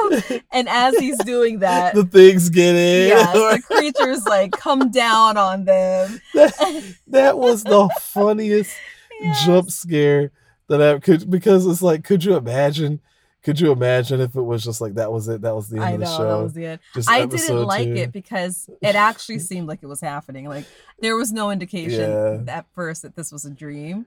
And 0.51 0.67
as 0.69 0.95
he's 0.97 1.17
doing 1.19 1.59
that, 1.59 1.93
the 1.95 2.03
things 2.03 2.49
get 2.49 2.75
in. 2.75 3.07
yes, 3.09 3.33
the 3.33 3.61
creatures 3.63 4.25
like 4.25 4.51
come 4.51 4.91
down 4.91 5.37
on 5.37 5.65
them. 5.65 6.19
that, 6.33 6.95
that 7.07 7.37
was 7.37 7.63
the 7.63 7.89
funniest 8.01 8.71
Yes. 9.19 9.45
jump 9.47 9.71
scare 9.71 10.31
that 10.67 10.79
I 10.79 10.99
could 10.99 11.27
because 11.29 11.65
it's 11.65 11.81
like, 11.81 12.03
could 12.03 12.23
you 12.23 12.35
imagine? 12.35 12.99
Could 13.47 13.61
you 13.61 13.71
imagine 13.71 14.19
if 14.19 14.35
it 14.35 14.41
was 14.41 14.61
just 14.61 14.81
like 14.81 14.95
that 14.95 15.09
was 15.09 15.29
it? 15.29 15.39
That 15.41 15.55
was 15.55 15.69
the 15.69 15.77
end 15.77 15.85
I 15.85 15.91
of 15.91 15.99
the 16.01 16.05
know 16.05 16.17
show. 16.17 16.27
that 16.37 16.43
was 16.43 16.53
the 16.53 16.65
end. 16.65 16.79
just 16.93 17.09
I 17.09 17.25
didn't 17.25 17.63
like 17.63 17.87
two. 17.87 17.95
it 17.95 18.11
because 18.11 18.69
it 18.81 18.93
actually 18.93 19.39
seemed 19.39 19.69
like 19.69 19.79
it 19.81 19.87
was 19.87 20.01
happening. 20.01 20.49
Like 20.49 20.65
there 20.99 21.15
was 21.15 21.31
no 21.31 21.49
indication 21.49 22.11
Yeah. 22.45 22.53
at 22.57 22.65
first 22.75 23.03
that 23.03 23.15
this 23.15 23.31
was 23.31 23.45
a 23.45 23.49
dream. 23.49 24.05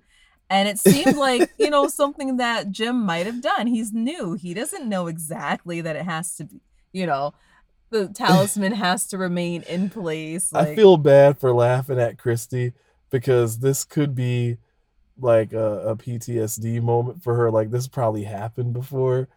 And 0.50 0.68
it 0.68 0.79
seemed 0.79 1.16
like, 1.16 1.48
you 1.59 1.70
know, 1.70 1.88
something 2.03 2.37
that 2.37 2.70
Jim 2.70 3.00
might 3.07 3.24
have 3.24 3.40
done. 3.40 3.66
He's 3.66 3.94
new. 3.94 4.35
He 4.35 4.53
doesn't 4.53 4.87
know 4.87 5.07
exactly 5.07 5.81
that 5.81 5.96
it 5.96 6.03
has 6.05 6.37
to 6.37 6.44
be, 6.44 6.61
you 6.92 7.07
know, 7.07 7.33
the 7.88 8.09
talisman 8.09 8.72
has 8.72 9.07
to 9.07 9.16
remain 9.16 9.62
in 9.62 9.88
place. 9.88 10.53
I 10.53 10.74
feel 10.74 10.98
bad 10.98 11.38
for 11.40 11.55
laughing 11.55 11.98
at 11.98 12.18
Christy 12.18 12.74
because 13.09 13.61
this 13.61 13.85
could 13.85 14.14
be 14.14 14.59
like 15.23 15.53
a, 15.53 15.89
a 15.91 15.97
PTSD 15.97 16.83
moment 16.83 17.23
for 17.23 17.35
her. 17.37 17.51
Like 17.51 17.71
this 17.71 17.89
probably 17.89 18.25
happened 18.25 18.73
before, 18.73 19.29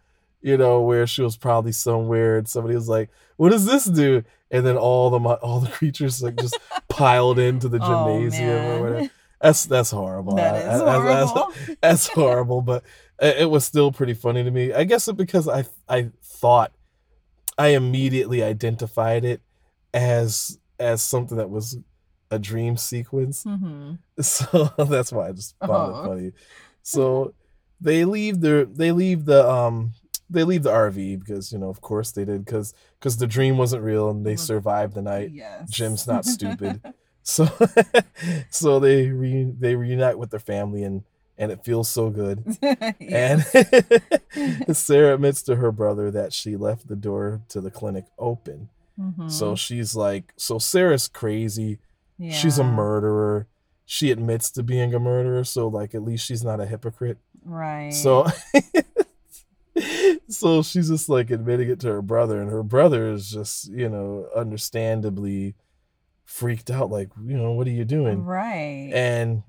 you 0.42 0.56
know, 0.56 0.80
where 0.82 1.06
she 1.06 1.22
was 1.22 1.36
probably 1.36 1.72
somewhere 1.72 2.38
and 2.38 2.48
somebody 2.48 2.74
was 2.74 2.88
like, 2.88 3.10
"What 3.36 3.50
does 3.50 3.66
this 3.66 3.84
do?" 3.84 4.22
And 4.50 4.66
then 4.66 4.76
all 4.76 5.10
the 5.10 5.18
all 5.42 5.60
the 5.60 5.70
creatures 5.70 6.22
like 6.22 6.36
just 6.36 6.58
piled 6.88 7.38
into 7.38 7.68
the 7.68 7.78
oh, 7.82 8.18
gymnasium 8.18 8.50
or 8.50 8.80
whatever. 8.82 9.10
That's 9.40 9.64
that's 9.66 9.90
horrible. 9.90 10.36
That 10.36 10.56
is 10.56 10.80
I- 10.80 10.96
I- 10.96 11.04
that's- 11.04 11.30
horrible. 11.30 11.54
that's 11.82 12.06
horrible, 12.08 12.62
but 12.62 12.82
it 13.20 13.42
it 13.42 13.50
was 13.50 13.64
still 13.64 13.92
pretty 13.92 14.14
funny 14.14 14.42
to 14.44 14.50
me. 14.50 14.72
I 14.72 14.84
guess 14.84 15.08
it 15.08 15.16
because 15.16 15.48
I 15.48 15.64
I 15.88 16.10
thought 16.22 16.72
I 17.58 17.68
immediately 17.68 18.42
identified 18.42 19.24
it 19.24 19.40
as 19.92 20.58
as 20.78 21.02
something 21.02 21.36
that 21.36 21.50
was 21.50 21.78
a 22.30 22.38
dream 22.38 22.76
sequence. 22.76 23.44
Mhm. 23.44 23.98
So 24.22 24.72
that's 24.78 25.12
why 25.12 25.28
I 25.28 25.32
just 25.32 25.56
found 25.58 25.94
it 25.96 26.08
funny. 26.08 26.32
So 26.82 27.34
they 27.80 28.04
leave 28.04 28.40
their 28.40 28.64
they 28.64 28.92
leave 28.92 29.24
the 29.24 29.48
um 29.48 29.92
they 30.30 30.42
leave 30.44 30.62
the 30.62 30.70
RV 30.70 31.18
because 31.20 31.52
you 31.52 31.58
know 31.58 31.68
of 31.68 31.80
course 31.80 32.12
they 32.12 32.24
did 32.24 32.44
because 32.44 32.72
because 32.98 33.16
the 33.18 33.26
dream 33.26 33.58
wasn't 33.58 33.82
real 33.82 34.08
and 34.10 34.24
they 34.24 34.32
Was- 34.32 34.42
survived 34.42 34.94
the 34.94 35.02
night. 35.02 35.30
Yes. 35.32 35.68
Jim's 35.70 36.06
not 36.06 36.24
stupid. 36.24 36.80
So 37.26 37.48
so 38.50 38.78
they 38.80 39.08
re, 39.08 39.44
they 39.58 39.76
reunite 39.76 40.18
with 40.18 40.28
their 40.30 40.38
family 40.38 40.82
and 40.82 41.04
and 41.38 41.50
it 41.50 41.64
feels 41.64 41.88
so 41.88 42.10
good. 42.10 42.44
And 43.00 43.42
Sarah 44.76 45.14
admits 45.14 45.42
to 45.44 45.56
her 45.56 45.72
brother 45.72 46.10
that 46.10 46.32
she 46.32 46.54
left 46.56 46.86
the 46.88 46.96
door 46.96 47.40
to 47.48 47.60
the 47.62 47.70
clinic 47.70 48.04
open. 48.18 48.68
So 49.28 49.52
Mhm. 49.54 49.58
she's 49.58 49.96
like, 49.96 50.32
so 50.36 50.58
Sarah's 50.58 51.08
crazy. 51.08 51.78
She's 52.20 52.58
a 52.58 52.64
murderer. 52.64 53.46
She 53.86 54.10
admits 54.10 54.50
to 54.52 54.62
being 54.62 54.94
a 54.94 54.98
murderer, 54.98 55.44
so 55.44 55.68
like 55.68 55.94
at 55.94 56.02
least 56.02 56.24
she's 56.26 56.42
not 56.44 56.60
a 56.60 56.66
hypocrite. 56.66 57.18
Right. 57.44 57.90
So 57.92 58.26
so 60.28 60.62
she's 60.62 60.88
just 60.88 61.08
like 61.08 61.30
admitting 61.30 61.68
it 61.70 61.80
to 61.80 61.88
her 61.88 62.02
brother, 62.02 62.40
and 62.40 62.50
her 62.50 62.62
brother 62.62 63.10
is 63.10 63.30
just, 63.30 63.68
you 63.70 63.88
know, 63.88 64.28
understandably 64.34 65.54
freaked 66.24 66.70
out, 66.70 66.90
like, 66.90 67.10
you 67.24 67.36
know, 67.36 67.52
what 67.52 67.66
are 67.66 67.70
you 67.70 67.84
doing? 67.84 68.24
right. 68.24 68.90
and 68.94 69.42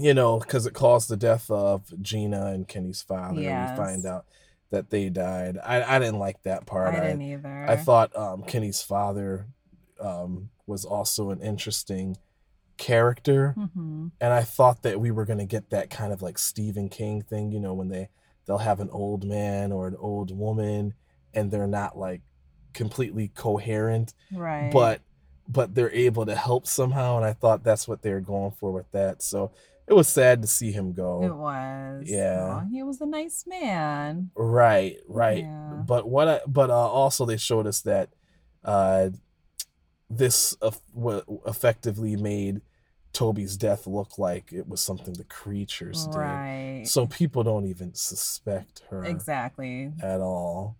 you 0.00 0.14
know 0.14 0.38
because 0.38 0.64
it 0.64 0.74
caused 0.74 1.08
the 1.10 1.16
death 1.16 1.50
of 1.50 1.92
gina 2.00 2.46
and 2.52 2.68
kenny's 2.68 3.02
father 3.02 3.40
Yes. 3.40 3.76
we 3.76 3.84
find 3.84 4.06
out 4.06 4.26
that 4.70 4.90
they 4.90 5.08
died 5.08 5.58
i, 5.64 5.82
I 5.82 5.98
didn't 5.98 6.20
like 6.20 6.40
that 6.44 6.66
part 6.66 6.94
I 6.94 6.98
i, 6.98 7.00
didn't 7.00 7.22
either. 7.22 7.66
I 7.68 7.74
thought 7.74 8.14
um, 8.16 8.44
kenny's 8.44 8.80
father 8.80 9.48
um, 10.00 10.50
was 10.66 10.84
also 10.84 11.30
an 11.30 11.40
interesting 11.42 12.16
character 12.76 13.54
Mhm. 13.58 14.12
and 14.20 14.32
i 14.32 14.42
thought 14.42 14.82
that 14.82 15.00
we 15.00 15.10
were 15.10 15.24
going 15.24 15.40
to 15.40 15.44
get 15.44 15.70
that 15.70 15.90
kind 15.90 16.12
of 16.12 16.22
like 16.22 16.38
stephen 16.38 16.88
king 16.88 17.22
thing 17.22 17.50
you 17.50 17.58
know 17.58 17.74
when 17.74 17.88
they 17.88 18.08
they'll 18.46 18.58
have 18.58 18.78
an 18.78 18.88
old 18.90 19.24
man 19.26 19.72
or 19.72 19.88
an 19.88 19.96
old 19.98 20.30
woman 20.36 20.94
and 21.34 21.50
they're 21.50 21.66
not 21.66 21.98
like 21.98 22.20
completely 22.72 23.28
coherent 23.34 24.14
Right. 24.32 24.70
but 24.72 25.00
but 25.48 25.74
they're 25.74 25.90
able 25.90 26.24
to 26.26 26.36
help 26.36 26.68
somehow 26.68 27.16
and 27.16 27.24
i 27.26 27.32
thought 27.32 27.64
that's 27.64 27.88
what 27.88 28.02
they 28.02 28.12
were 28.12 28.20
going 28.20 28.52
for 28.52 28.70
with 28.70 28.88
that 28.92 29.22
so 29.22 29.50
it 29.88 29.94
was 29.94 30.06
sad 30.06 30.42
to 30.42 30.46
see 30.48 30.70
him 30.70 30.92
go. 30.92 31.22
it 31.24 31.34
was. 31.34 32.04
yeah. 32.06 32.60
Aw, 32.62 32.64
he 32.70 32.82
was 32.82 33.00
a 33.00 33.06
nice 33.06 33.44
man. 33.46 34.30
right 34.36 34.98
right 35.08 35.38
Yeah. 35.44 35.82
but 35.84 36.06
what 36.08 36.28
I, 36.28 36.40
but 36.46 36.68
uh, 36.70 36.74
also 36.74 37.24
they 37.26 37.38
showed 37.38 37.66
us 37.66 37.80
that 37.82 38.10
uh 38.64 39.08
this 40.10 40.56
what 40.92 41.24
effectively 41.46 42.16
made 42.16 42.60
toby's 43.12 43.56
death 43.56 43.86
look 43.86 44.18
like 44.18 44.52
it 44.52 44.68
was 44.68 44.80
something 44.80 45.14
the 45.14 45.24
creatures 45.24 46.06
Right. 46.10 46.80
did 46.84 46.88
so 46.88 47.06
people 47.06 47.42
don't 47.42 47.66
even 47.66 47.94
suspect 47.94 48.82
her 48.90 49.04
exactly. 49.04 49.92
at 50.02 50.20
all 50.20 50.76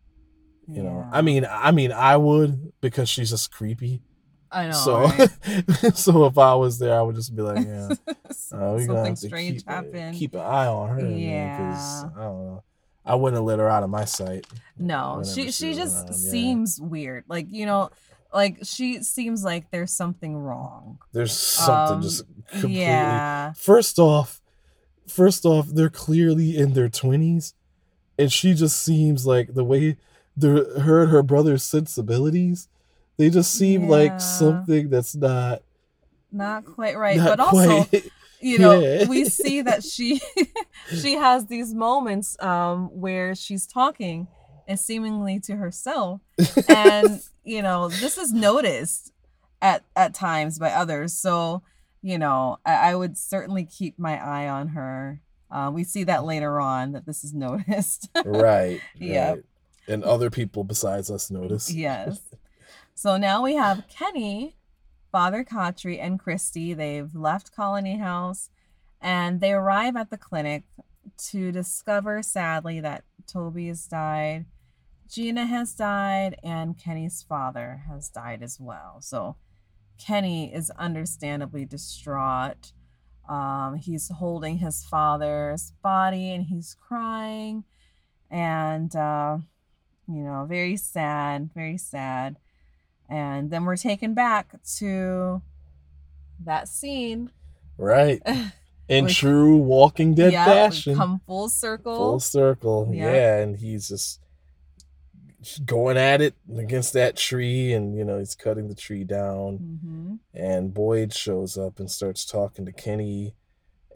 you 0.67 0.83
know 0.83 1.07
i 1.13 1.23
mean 1.23 1.47
i 1.51 1.71
mean 1.71 1.93
i 1.93 2.17
would 2.17 2.73
because 2.81 3.09
she's 3.09 3.31
just 3.31 3.51
creepy 3.51 4.03
I 4.51 4.67
know. 4.67 4.73
so 4.73 5.03
right? 5.03 5.95
so 5.95 6.25
if 6.25 6.39
I 6.39 6.55
was 6.55 6.79
there, 6.79 6.99
I 6.99 7.03
would 7.03 7.17
just 7.17 7.37
be 7.37 7.43
like, 7.43 7.67
yeah, 7.67 7.89
uh, 8.09 8.79
Something 8.79 9.15
strange 9.17 9.59
keep, 9.59 9.69
happened. 9.69 10.17
keep 10.17 10.33
an 10.33 10.41
eye 10.41 10.67
on 10.67 10.89
her, 10.89 11.07
Yeah. 11.07 11.57
because 11.59 12.05
I 12.17 12.23
don't 12.23 12.47
know. 12.47 12.63
I 13.05 13.15
wouldn't 13.15 13.37
have 13.37 13.45
let 13.45 13.59
her 13.59 13.69
out 13.69 13.83
of 13.83 13.91
my 13.91 14.07
sight. 14.07 14.47
No, 14.79 15.23
she 15.23 15.47
she 15.47 15.51
she 15.51 15.75
just 15.75 15.97
around, 15.97 16.09
yeah. 16.09 16.31
seems 16.31 16.81
weird. 16.81 17.25
Like 17.29 17.49
you 17.51 17.67
know, 17.67 17.91
like 18.33 18.59
she 18.63 19.03
seems 19.03 19.43
like 19.45 19.71
there's 19.71 19.93
something 19.93 20.37
wrong. 20.37 20.99
There's 21.13 21.33
something 21.37 21.97
Um, 21.97 22.03
just 22.03 22.25
completely. 22.51 22.81
Yeah. 22.81 23.53
First 23.55 23.99
off, 23.99 24.41
first 25.09 25.45
off, 25.47 25.67
they're 25.69 25.89
clearly 25.91 26.57
in 26.57 26.73
their 26.75 26.89
twenties, 26.89 27.55
and 28.19 28.31
she 28.33 28.55
just 28.55 28.81
seems 28.83 29.27
like 29.27 29.55
the 29.55 29.65
way 29.65 29.97
the 30.37 30.81
her 30.83 31.03
and 31.03 31.11
her 31.11 31.23
brother's 31.23 31.63
sensibilities. 31.63 32.69
They 33.17 33.31
just 33.31 33.53
seem 33.53 33.83
Yeah. 33.85 33.89
like 33.89 34.21
something 34.21 34.91
that's 34.91 35.17
not 35.17 35.63
Not 36.31 36.65
quite 36.65 36.97
right, 36.97 37.17
not 37.17 37.39
but 37.39 37.41
also 37.41 37.87
you 38.41 38.59
know 38.59 38.79
Yeah. 38.79 39.09
we 39.09 39.25
see 39.25 39.63
that 39.63 39.83
she 39.83 40.21
she 41.03 41.15
has 41.15 41.47
these 41.47 41.75
moments 41.75 42.37
um 42.41 42.89
where 42.93 43.35
she's 43.35 43.67
talking 43.67 44.29
and 44.69 44.79
seemingly 44.79 45.41
to 45.41 45.57
herself 45.57 46.21
and 46.69 47.23
you 47.43 47.63
know 47.63 47.89
this 47.89 48.19
is 48.19 48.33
noticed 48.33 49.13
at 49.61 49.83
at 49.97 50.15
times 50.15 50.59
by 50.59 50.71
others 50.71 51.13
so 51.15 51.63
you 52.03 52.19
know 52.19 52.59
i, 52.65 52.91
I 52.91 52.95
would 52.95 53.17
certainly 53.17 53.65
keep 53.65 53.99
my 53.99 54.23
eye 54.23 54.49
on 54.49 54.69
her 54.69 55.21
uh, 55.51 55.71
we 55.73 55.83
see 55.83 56.05
that 56.05 56.25
later 56.25 56.61
on 56.61 56.93
that 56.93 57.07
this 57.07 57.25
is 57.25 57.33
noticed 57.33 58.11
right. 58.27 58.83
Yeah. 58.95 59.31
right. 59.31 59.45
And 59.89 60.05
other 60.05 60.29
people 60.29 60.63
besides 60.63 61.11
us 61.11 61.31
notice. 61.31 61.73
yes 61.73 62.21
so 62.95 63.17
now 63.17 63.43
we 63.43 63.55
have 63.55 63.85
kenny 63.89 64.55
father 65.11 65.43
Khatri, 65.43 65.99
and 65.99 66.21
christy 66.21 66.75
they've 66.75 67.15
left 67.15 67.57
colony 67.57 67.97
house 67.97 68.51
and 69.01 69.41
they 69.41 69.53
arrive 69.53 69.97
at 69.97 70.11
the 70.11 70.19
clinic 70.19 70.65
to 71.17 71.51
discover 71.51 72.23
sadly 72.23 72.81
that 72.81 73.05
toby 73.27 73.69
has 73.69 73.87
died 73.87 74.45
gina 75.11 75.47
has 75.47 75.75
died 75.75 76.37
and 76.43 76.79
kenny's 76.79 77.23
father 77.23 77.83
has 77.89 78.09
died 78.09 78.43
as 78.43 78.59
well 78.61 78.97
so 79.01 79.37
kenny 79.99 80.53
is 80.53 80.71
understandably 80.79 81.65
distraught 81.65 82.73
um, 83.29 83.75
he's 83.77 84.09
holding 84.09 84.59
his 84.59 84.85
father's 84.85 85.73
body 85.83 86.33
and 86.33 86.47
he's 86.47 86.75
crying 86.81 87.65
and 88.31 88.95
uh, 88.97 89.37
you 90.07 90.23
know 90.23 90.47
very 90.49 90.77
sad 90.77 91.51
very 91.55 91.77
sad 91.77 92.37
and 93.11 93.51
then 93.51 93.65
we're 93.65 93.77
taken 93.77 94.15
back 94.15 94.55
to 94.77 95.43
that 96.45 96.69
scene 96.69 97.31
Right. 97.79 98.21
In 98.89 99.07
true 99.07 99.57
Walking 99.57 100.15
Dead 100.15 100.33
yeah 100.33 100.45
fashion. 100.45 100.97
come 100.97 101.21
full 101.27 101.49
circle 101.49 101.95
Full 101.97 102.21
circle. 102.21 102.91
Yeah. 102.93 103.13
Yeah. 103.13 103.37
And 103.39 103.57
he's 103.57 103.89
just 103.89 104.21
going 105.65 105.97
at 105.97 106.21
it 106.21 106.35
against 106.57 106.93
that 106.95 107.17
tree 107.17 107.73
and 107.73 107.97
you 107.97 108.05
know, 108.05 108.19
he's 108.19 108.35
cutting 108.35 108.69
the 108.69 108.75
tree 108.75 109.05
down. 109.05 109.57
hmm 109.57 110.15
And 110.35 110.75
Boyd 110.75 111.15
shows 111.15 111.57
up 111.57 111.79
and 111.79 111.91
starts 111.91 112.25
talking 112.25 112.65
to 112.67 112.73
Kenny. 112.73 113.35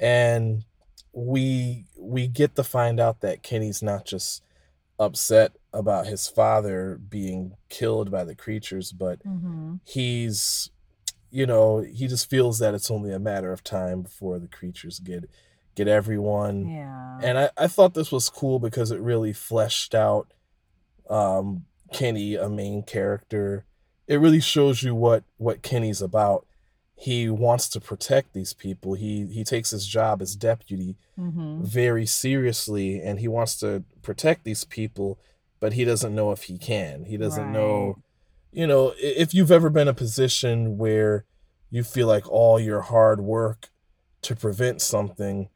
And 0.01 0.65
we 1.13 1.87
we 1.99 2.27
get 2.27 2.55
to 2.57 2.65
find 2.65 2.99
out 2.99 3.21
that 3.21 3.43
Kenny's 3.43 3.83
not 3.83 4.07
just 4.07 4.43
upset 4.99 5.53
about 5.73 6.07
his 6.07 6.29
father 6.29 6.99
being 7.09 7.55
killed 7.69 8.11
by 8.11 8.25
the 8.25 8.35
creatures, 8.35 8.93
but 8.93 9.21
hmm 9.23 9.75
he's 9.85 10.71
you 11.31 11.47
know 11.47 11.81
he 11.81 12.07
just 12.07 12.29
feels 12.31 12.59
that 12.61 12.75
it's 12.75 12.91
only 12.91 13.13
a 13.13 13.19
matter 13.19 13.53
of 13.53 13.65
time 13.65 14.03
before 14.03 14.39
the 14.39 14.47
creatures 14.49 15.01
get 15.01 15.29
get 15.75 15.89
everyone. 15.89 16.69
Yeah. 16.69 17.19
And 17.21 17.39
I, 17.39 17.51
I 17.57 17.67
thought 17.67 17.95
this 17.95 18.13
was 18.13 18.29
cool 18.29 18.59
because 18.59 18.91
it 18.91 19.01
really 19.01 19.33
fleshed 19.33 19.95
out 19.95 20.33
um, 21.13 21.67
Kenny, 21.93 22.35
a 22.35 22.49
main 22.49 22.83
character. 22.83 23.65
It 24.09 24.17
really 24.17 24.41
shows 24.41 24.83
you 24.83 24.95
what 24.95 25.25
what 25.37 25.63
Kenny's 25.63 26.03
about. 26.03 26.47
He 26.95 27.29
wants 27.29 27.69
to 27.71 27.81
protect 27.81 28.33
these 28.33 28.55
people. 28.55 28.95
He 28.95 29.27
he 29.27 29.45
takes 29.45 29.71
his 29.71 29.87
job 29.87 30.23
as 30.23 30.35
deputy 30.37 30.97
hmm 31.17 31.61
very 31.65 32.07
seriously 32.07 32.99
and 33.01 33.21
he 33.21 33.29
wants 33.29 33.57
to 33.61 33.85
protect 34.03 34.43
these 34.43 34.65
people, 34.65 35.19
but 35.61 35.75
he 35.75 35.85
doesn't 35.85 36.15
know 36.15 36.33
if 36.33 36.45
he 36.45 36.59
can. 36.59 37.05
He 37.05 37.17
doesn't 37.17 37.45
Right. 37.45 37.53
know 37.53 37.99
you 38.55 38.67
know, 38.67 38.93
if 38.99 39.33
you've 39.33 39.51
ever 39.51 39.71
been 39.71 39.89
in 39.89 39.89
a 39.89 39.95
position 39.95 40.77
where 40.77 41.25
you 41.71 41.83
feel 41.83 42.07
like 42.07 42.31
all 42.31 42.61
your 42.61 42.83
hard 42.83 43.21
work 43.21 43.71
to 44.23 44.37
prevent 44.37 44.83
something 44.83 45.49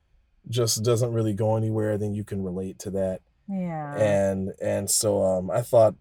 just 0.48 0.82
doesn't 0.82 1.12
really 1.12 1.34
go 1.34 1.56
anywhere, 1.56 1.98
then 1.98 2.14
you 2.14 2.24
can 2.24 2.42
relate 2.42 2.78
to 2.80 2.90
that. 2.90 3.20
Yeah. 3.48 3.94
And 3.96 4.52
and 4.60 4.90
so 4.90 5.22
um 5.22 5.50
I 5.50 5.62
thought, 5.62 5.94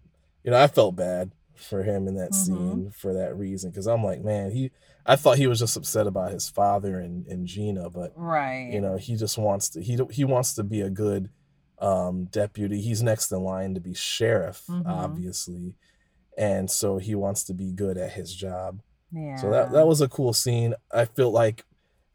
you 0.44 0.50
know, 0.50 0.60
I 0.60 0.66
felt 0.66 0.96
bad 0.96 1.32
for 1.54 1.82
him 1.82 2.06
in 2.06 2.14
that 2.16 2.32
Mhm. 2.32 2.34
scene 2.34 2.90
for 2.90 3.14
that 3.14 3.36
reason 3.36 3.70
because 3.70 3.86
I'm 3.86 4.04
like, 4.04 4.22
man, 4.22 4.50
he 4.50 4.70
I 5.06 5.16
thought 5.16 5.38
he 5.38 5.46
was 5.46 5.60
just 5.60 5.76
upset 5.76 6.06
about 6.06 6.32
his 6.32 6.48
father 6.48 6.98
and 6.98 7.26
and 7.26 7.46
Gina, 7.46 7.88
but 7.90 8.12
right. 8.16 8.70
you 8.72 8.80
know, 8.80 8.96
he 8.96 9.16
just 9.16 9.38
wants 9.38 9.68
to 9.70 9.82
he 9.82 9.98
he 10.10 10.24
wants 10.24 10.54
to 10.54 10.64
be 10.64 10.80
a 10.80 10.90
good 10.90 11.30
um 11.78 12.24
deputy. 12.26 12.80
He's 12.80 13.02
next 13.02 13.30
in 13.32 13.40
line 13.42 13.74
to 13.74 13.80
be 13.80 13.94
sheriff, 13.94 14.64
Mhm. 14.68 14.86
obviously. 14.86 15.74
And 16.38 16.70
so 16.70 16.98
he 16.98 17.14
wants 17.14 17.44
to 17.44 17.54
be 17.54 17.72
good 17.72 17.96
at 17.96 18.12
his 18.12 18.34
job. 18.34 18.80
Yeah. 19.12 19.36
So 19.36 19.50
that 19.50 19.72
that 19.72 19.86
was 19.86 20.00
a 20.00 20.08
cool 20.08 20.32
scene. 20.32 20.74
I 20.90 21.04
felt 21.06 21.32
like 21.32 21.64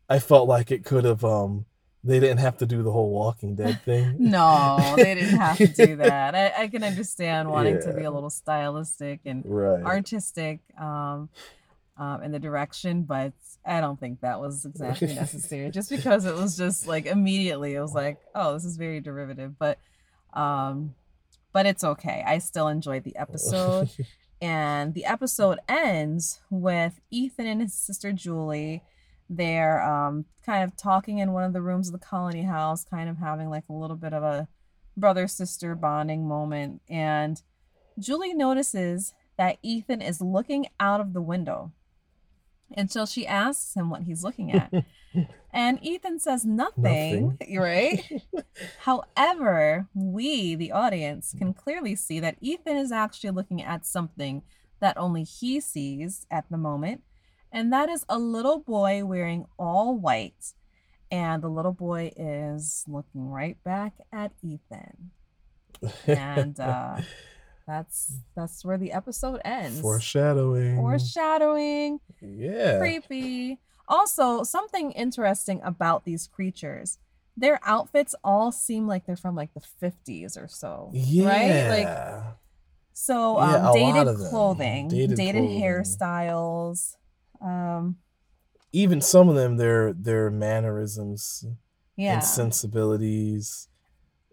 I 0.10 0.20
felt 0.20 0.48
like 0.48 0.72
it 0.72 0.84
could 0.84 1.06
have 1.06 1.24
um 1.24 1.65
they 2.04 2.20
didn't 2.20 2.40
have 2.40 2.58
to 2.58 2.66
do 2.66 2.82
the 2.84 2.92
whole 2.92 3.10
Walking 3.12 3.56
Dead 3.56 3.82
thing. 3.84 4.16
No, 4.20 4.94
they 4.98 5.16
didn't 5.16 5.38
have 5.38 5.58
to 5.58 5.68
do 5.68 5.96
that. 5.98 6.34
I, 6.36 6.64
I 6.64 6.68
can 6.68 6.84
understand 6.84 7.50
wanting 7.50 7.80
to 7.84 7.94
be 7.94 8.04
a 8.04 8.12
little 8.12 8.30
stylistic 8.32 9.20
and 9.26 9.44
Right. 9.46 9.84
artistic 9.84 10.60
um, 10.80 11.30
um, 11.98 12.24
in 12.24 12.32
the 12.32 12.40
direction, 12.40 13.04
but 13.04 13.34
I 13.64 13.80
don't 13.82 14.00
think 14.00 14.22
that 14.22 14.40
was 14.40 14.66
exactly 14.66 15.14
necessary. 15.14 15.70
just 15.70 15.90
because 15.96 16.26
it 16.26 16.34
was 16.34 16.58
just 16.58 16.88
like 16.88 17.06
immediately, 17.06 17.76
it 17.76 17.82
was 17.82 17.94
like, 17.94 18.18
oh, 18.34 18.54
this 18.54 18.66
is 18.66 18.78
very 18.78 19.00
derivative, 19.00 19.60
but 19.60 19.78
um, 20.34 20.96
but 21.54 21.66
it's 21.66 21.84
okay. 21.84 22.24
I 22.26 22.40
still 22.40 22.68
enjoyed 22.70 23.04
the 23.04 23.16
episode, 23.18 23.90
and 24.42 24.94
the 24.96 25.06
episode 25.06 25.60
ends 25.68 26.40
with 26.50 27.00
Ethan 27.12 27.46
and 27.46 27.62
his 27.62 27.74
sister 27.74 28.12
Julie. 28.14 28.82
They're 29.34 29.82
um, 29.82 30.26
kind 30.46 30.65
of 30.65 30.76
talking 30.76 31.20
in 31.20 31.32
one 31.32 31.46
of 31.46 31.54
the 31.54 31.62
rooms 31.62 31.88
of 31.88 31.94
the 31.94 32.06
colony 32.06 32.44
house, 32.44 32.84
kind 32.84 33.10
of 33.10 33.17
having 33.17 33.50
like 33.50 33.63
a 33.70 33.74
little 33.74 33.96
bit 33.96 34.13
of 34.13 34.24
a 34.24 34.50
brother 34.98 35.26
sister 35.26 35.74
bonding 35.74 36.28
moment. 36.28 36.82
And 36.89 37.41
Julie 37.98 38.34
notices 38.34 39.13
that 39.38 39.58
Ethan 39.63 40.02
is 40.02 40.20
looking 40.20 40.67
out 40.82 41.00
of 41.00 41.13
the 41.13 41.22
window 41.22 41.72
until 42.76 43.06
she 43.06 43.26
asks 43.26 43.74
him 43.74 43.89
what 43.89 44.04
he's 44.04 44.22
looking 44.22 44.52
at. 44.52 44.74
and 45.54 45.80
Ethan 45.82 46.20
says 46.20 46.46
nothing, 46.46 47.38
right? 47.58 48.04
However, 48.80 49.88
we, 49.94 50.56
the 50.56 50.74
audience, 50.74 51.34
can 51.38 51.54
clearly 51.54 51.96
see 51.96 52.20
that 52.20 52.36
Ethan 52.41 52.76
is 52.76 52.91
actually 52.91 53.32
looking 53.32 53.63
at 53.63 53.86
something 53.86 54.41
that 54.82 54.98
only 54.98 55.24
he 55.24 55.62
sees 55.62 56.26
at 56.30 56.46
the 56.50 56.58
moment. 56.58 57.02
And 57.52 57.72
that 57.74 57.90
is 57.90 58.06
a 58.08 58.18
little 58.18 58.60
boy 58.60 59.04
wearing 59.06 59.46
all 59.60 59.98
white. 59.98 60.54
And 61.12 61.44
the 61.44 61.50
little 61.50 61.74
boy 61.74 62.12
is 62.16 62.86
looking 62.88 63.30
right 63.30 63.62
back 63.64 63.94
at 64.14 64.32
Ethan. 64.42 65.12
And 66.08 66.58
uh, 66.60 66.98
that's 67.68 68.20
that's 68.36 68.64
where 68.64 68.78
the 68.78 68.94
episode 68.94 69.42
ends. 69.44 69.82
foreshadowing. 69.82 70.78
Foreshadowing 70.78 72.00
yeah. 72.22 72.80
creepy. 72.80 73.60
Also, 73.88 74.44
something 74.44 74.92
interesting 74.92 75.60
about 75.64 76.06
these 76.06 76.28
creatures. 76.28 76.98
Their 77.36 77.60
outfits 77.64 78.16
all 78.24 78.52
seem 78.52 78.88
like 78.88 79.06
they're 79.06 79.16
from 79.18 79.36
like 79.36 79.50
the 79.54 79.62
50s 79.82 80.42
or 80.42 80.48
so. 80.48 80.92
Yeah. 80.94 81.28
Right? 81.28 81.86
Like 81.86 82.24
so 82.94 83.40
um 83.40 83.64
lot 83.64 83.74
dated 83.74 84.18
clothing, 84.30 84.88
Dated 84.88 85.18
dated, 85.18 85.42
clothing. 85.42 85.62
hairstyles. 85.62 86.96
Um 87.42 87.98
even 88.74 89.02
some 89.02 89.30
of 89.30 89.36
them 89.36 89.58
their 89.58 89.94
their 89.94 90.30
mannerisms 90.30 91.46
yeah. 91.96 92.14
and 92.14 92.24
sensibilities. 92.24 93.68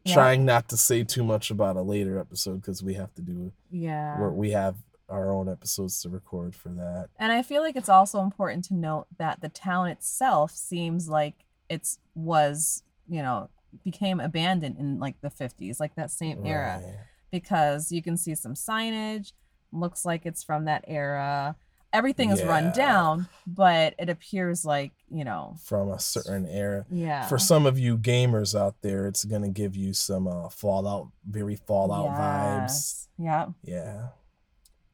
Yeah. 0.04 0.14
Trying 0.14 0.44
not 0.46 0.68
to 0.70 0.76
say 0.76 1.04
too 1.04 1.24
much 1.24 1.50
about 1.50 1.76
a 1.76 1.82
later 1.82 2.18
episode 2.18 2.62
because 2.62 2.82
we 2.82 2.94
have 2.94 3.14
to 3.16 3.22
do 3.22 3.52
yeah. 3.70 4.18
where 4.18 4.30
we 4.30 4.52
have 4.52 4.76
our 5.08 5.32
own 5.32 5.48
episodes 5.48 6.00
to 6.02 6.08
record 6.08 6.54
for 6.54 6.70
that. 6.70 7.08
And 7.18 7.32
I 7.32 7.42
feel 7.42 7.62
like 7.62 7.76
it's 7.76 7.88
also 7.88 8.20
important 8.22 8.64
to 8.66 8.74
note 8.74 9.06
that 9.18 9.40
the 9.40 9.48
town 9.48 9.88
itself 9.88 10.52
seems 10.52 11.08
like 11.08 11.34
it's 11.68 11.98
was, 12.14 12.84
you 13.06 13.22
know, 13.22 13.50
became 13.84 14.20
abandoned 14.20 14.78
in 14.78 14.98
like 14.98 15.20
the 15.20 15.30
50s, 15.30 15.78
like 15.78 15.94
that 15.96 16.10
same 16.10 16.46
era. 16.46 16.80
Right. 16.82 16.94
because 17.30 17.92
you 17.92 18.02
can 18.02 18.16
see 18.16 18.34
some 18.34 18.54
signage 18.54 19.32
looks 19.72 20.06
like 20.06 20.24
it's 20.24 20.42
from 20.42 20.64
that 20.64 20.84
era 20.86 21.56
everything 21.92 22.30
is 22.30 22.42
run 22.44 22.70
down 22.72 23.28
but 23.46 23.94
it 23.98 24.08
appears 24.08 24.64
like 24.64 24.92
you 25.10 25.24
know 25.24 25.56
From 25.64 25.90
a 25.90 25.98
certain 25.98 26.46
era. 26.46 26.84
yeah 26.90 27.26
For 27.26 27.38
some 27.38 27.64
of 27.66 27.78
you 27.78 27.96
gamers 27.96 28.58
out 28.58 28.76
there, 28.82 29.06
it's 29.06 29.24
gonna 29.24 29.48
give 29.48 29.74
you 29.76 29.94
some 29.94 30.26
uh, 30.28 30.48
Fallout, 30.50 31.08
very 31.26 31.56
Fallout 31.56 32.10
vibes. 32.10 33.06
Yeah 33.18 33.46
Yeah, 33.64 34.08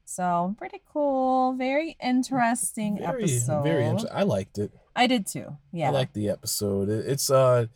so 0.04 0.54
pretty 0.58 0.80
cool 0.92 1.54
very 1.54 1.96
interesting 2.02 2.98
very, 2.98 3.24
episode 3.24 3.62
very. 3.64 3.84
Inter- 3.86 4.08
I 4.12 4.22
liked 4.22 4.58
it. 4.58 4.70
i 4.94 5.06
did 5.06 5.26
too 5.26 5.56
yeah 5.72 5.88
I 5.88 5.92
like 5.92 6.12
the 6.12 6.28
episode. 6.30 6.88
It- 6.88 7.06
It's 7.06 7.30
uh, 7.30 7.66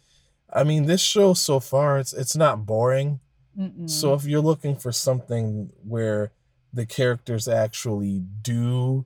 I 0.51 0.65
mean, 0.65 0.87
this 0.87 1.03
show 1.03 1.35
so 1.35 1.61
far, 1.61 1.99
it's 1.99 2.15
it's 2.15 2.35
not 2.37 2.65
boring. 2.65 3.21
Mm-mm. 3.59 3.91
So 3.91 4.15
if 4.15 4.25
you're 4.25 4.41
looking 4.41 4.77
for 4.77 4.93
something 4.93 5.71
where 5.85 6.33
the 6.73 6.87
characters 6.87 7.47
actually 7.49 8.21
do 8.43 9.05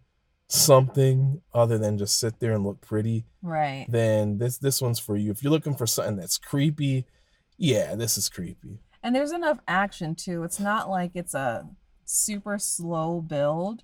something 0.53 1.41
other 1.55 1.79
than 1.79 1.97
just 1.99 2.19
sit 2.19 2.39
there 2.39 2.53
and 2.53 2.65
look 2.65 2.81
pretty, 2.81 3.25
right. 3.43 3.87
then 3.89 4.39
this 4.39 4.59
this 4.59 4.83
one's 4.83 4.99
for 4.99 5.17
you. 5.17 5.31
If 5.31 5.43
you're 5.43 5.53
looking 5.53 5.75
for 5.75 5.87
something 5.87 6.17
that's 6.17 6.39
creepy, 6.39 7.07
yeah, 7.57 7.95
this 7.95 8.19
is 8.19 8.29
creepy. 8.29 8.81
and 9.03 9.15
there's 9.15 9.33
enough 9.33 9.59
action 9.67 10.15
too. 10.15 10.43
It's 10.45 10.61
not 10.61 10.91
like 10.91 11.13
it's 11.15 11.35
a 11.35 11.69
super 12.05 12.59
slow 12.59 13.21
build. 13.21 13.83